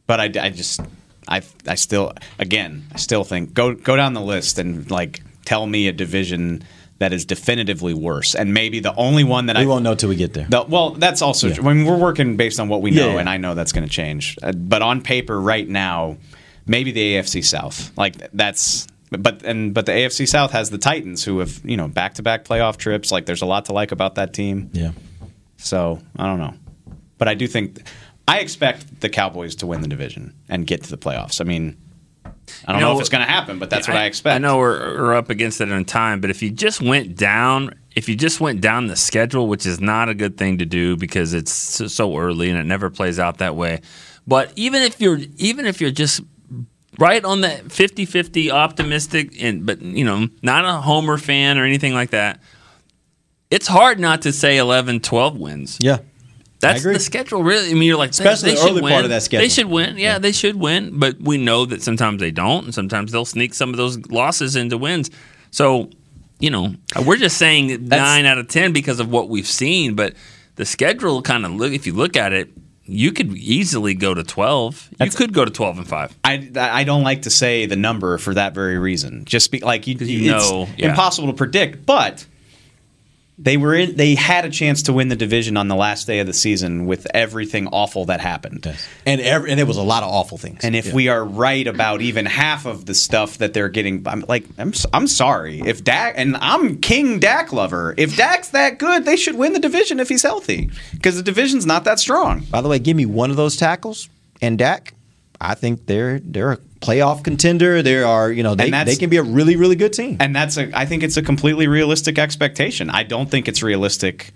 [0.09, 0.81] but I, I just
[1.29, 5.67] I I still again I still think go go down the list and like tell
[5.67, 6.63] me a division
[6.99, 10.09] that is definitively worse, and maybe the only one that We I won't know till
[10.09, 10.47] we get there.
[10.49, 11.49] the, well, that's also.
[11.49, 11.57] Yeah.
[11.59, 13.19] I mean, we're working based on what we Yeah, know, yeah.
[13.21, 14.37] and I know that's going to change.
[14.43, 16.17] Uh, but on paper, right now,
[16.67, 17.97] maybe the AFC South.
[17.99, 18.87] Like that's.
[19.11, 22.23] But and but the AFC South has the Titans, who have you know back to
[22.23, 23.11] back playoff trips.
[23.13, 24.71] Like there's a lot to like about that team.
[24.73, 24.93] Yeah.
[25.59, 26.55] So I don't know,
[27.19, 27.83] but I do think
[28.27, 31.41] I expect the Cowboys to win the division and get to the playoffs.
[31.41, 31.77] I mean,
[32.67, 34.07] I don't You know, know, if it's going to happen, but that's Yeah, what I,
[34.07, 34.35] expect.
[34.35, 37.75] I know we're, we're up against it in time, but if you just went down,
[37.97, 40.97] if you just went down the schedule, which is not a good thing to do
[40.97, 43.81] because it's so, so early and it never plays out that way.
[44.27, 46.21] But even if you're even if you're just
[46.99, 51.93] right on that 50-50 optimistic and but you know, not a homer fan or anything
[51.95, 52.41] like that,
[53.51, 55.79] it's hard not to say 11 12 wins.
[55.81, 55.99] Yeah.
[56.63, 57.71] That's the schedule, really.
[57.71, 58.93] I mean, you're like, Especially they the should early win.
[58.93, 59.45] part of that schedule.
[59.45, 59.99] They should win.
[59.99, 60.99] Yeah, they should win.
[60.99, 64.55] But we know that sometimes they don't, and sometimes they'll sneak some of those losses
[64.55, 65.11] into wins.
[65.51, 65.91] So,
[66.39, 69.95] you know, we're just saying nine out of ten because of what we've seen.
[69.97, 70.15] But
[70.55, 71.73] the schedule kind of look.
[71.73, 72.49] If you look at it,
[72.85, 74.89] you could easily go to twelve.
[75.01, 76.17] You could go to twelve and five.
[76.23, 79.25] I, I don't like to say the number for that very reason.
[79.25, 80.91] Just be like you, you know, yeah.
[80.91, 82.25] impossible to predict, but
[83.43, 83.97] they were in.
[83.97, 86.87] They had a chance to win the division on the last day of the season
[86.87, 88.67] with everything awful that happened.
[89.05, 90.61] And every, and there was a lot of awful things.
[90.63, 90.95] And if Yeah.
[90.95, 94.73] we are right about even half of the stuff that they're getting, I'm like, I'm,
[94.93, 97.95] I'm sorry if Dak and I'm King Dak lover.
[97.99, 101.67] If Dak's that good, they should win the division if he's healthy because the division's
[101.67, 102.41] not that strong.
[102.51, 104.09] By the way, give me one of those tackles
[104.41, 104.95] and Dak.
[105.41, 107.83] I think they're they're a playoff contender.
[107.83, 110.17] They are you know they, they can be a really really good team.
[110.21, 112.91] And that's a, I think it's a completely realistic expectation.
[112.91, 114.33] I don't think it's realistic.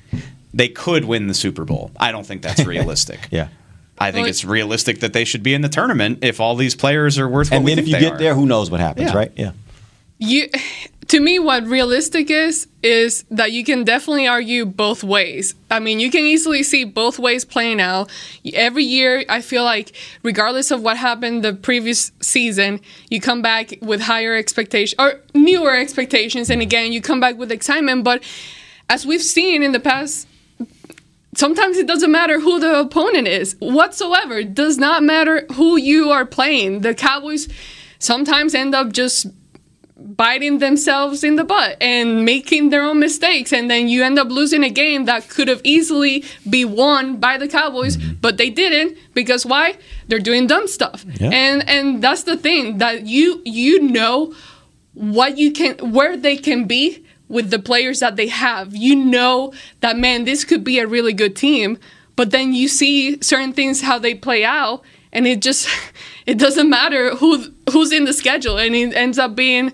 [0.55, 1.91] They could win the Super Bowl.
[1.99, 3.29] I don't think that's realistic.
[3.31, 3.49] Yeah.
[3.99, 6.75] I think Well, it's realistic that they should be in the tournament if all these
[6.75, 8.19] players are worth what And we then if you they get are.
[8.19, 9.17] there, who knows what happens, Yeah.
[9.17, 9.33] right?
[9.37, 9.53] Yeah.
[10.19, 10.49] You
[11.09, 15.55] to me what realistic is is that you can definitely argue both ways.
[15.71, 18.11] I mean you can easily see both ways playing out.
[18.53, 23.75] Every year i feel like regardless of what happened the previous season you come back
[23.83, 28.05] with higher expectations or newer expectations and again you come back with excitement.
[28.05, 28.23] But
[28.89, 30.27] as we've seen in the past
[31.35, 33.57] sometimes it doesn't matter who the opponent is.
[33.59, 36.81] Whatsoever it does not matter who you are playing.
[36.81, 37.49] The cowboys
[37.99, 39.27] sometimes end up just
[39.99, 44.29] biting themselves in the butt and making their own mistakes and then you end up
[44.29, 48.13] losing a game that could have easily be won by the Cowboys mm-hmm.
[48.21, 49.77] but they didn't because why?
[50.09, 51.05] They're doing dumb stuff.
[51.19, 51.31] Yeah.
[51.33, 54.35] and and that's the thing that you you know
[54.93, 58.77] what you can where they can be with the players that they have.
[58.77, 61.79] You know that man this could be a really good team
[62.17, 64.83] but then you see certain things how they play out
[65.13, 65.69] and it just
[66.33, 69.73] it doesn't matter who who's in the schedule and it ends up being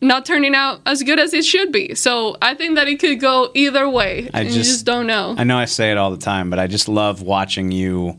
[0.00, 1.94] not turning out as good as it should be.
[1.94, 4.28] So i think that it could go either way.
[4.34, 5.34] I just- just don't know.
[5.38, 8.18] I know I say it all the time, but I just love watching you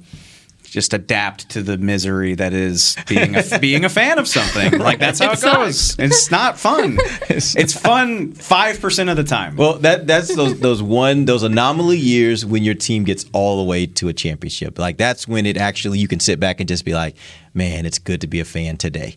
[0.76, 4.78] just adapt to the misery that is being a, being a fan of something.
[4.78, 5.98] Like that's how it, It goes.
[6.06, 6.98] It's not fun.
[7.30, 9.56] it's fun five percent of the time.
[9.56, 13.64] Well, that that's those those one those anomaly years when your team gets all the
[13.64, 14.78] way to a championship.
[14.78, 17.16] Like that's when it actually you can sit back and just be like,
[17.54, 19.16] man, it's good to be a fan today.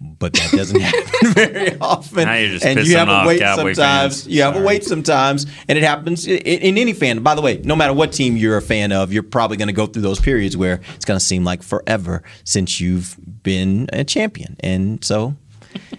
[0.00, 2.24] But that doesn't happen very often.
[2.24, 4.22] Now you're just and you have a off wait Cowboy sometimes.
[4.22, 4.28] fans.
[4.28, 4.66] You have a Sorry.
[4.66, 7.20] wait sometimes, and it happens in, in any fan.
[7.24, 9.74] By the way, no matter what team you're a fan of, you're probably going to
[9.74, 14.04] go through those periods where it's going to seem like forever since you've been a
[14.04, 15.34] champion, and so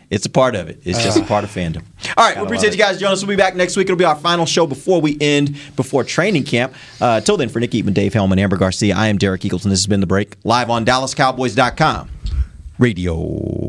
[0.09, 0.79] it's a part of it.
[0.85, 1.83] It's just a part of fandom.
[2.15, 3.21] All right, we appreciate you guys joining us.
[3.21, 3.85] We'll be back next week.
[3.87, 6.73] It'll be our final show before we end before training camp.
[7.01, 9.73] Uh, till then, for Nick Eatman, Dave Helman, Amber Garcia, I am Derek Eagles, and
[9.73, 12.11] this has been The Break, live on DallasCowboys.com.
[12.79, 13.68] Radio.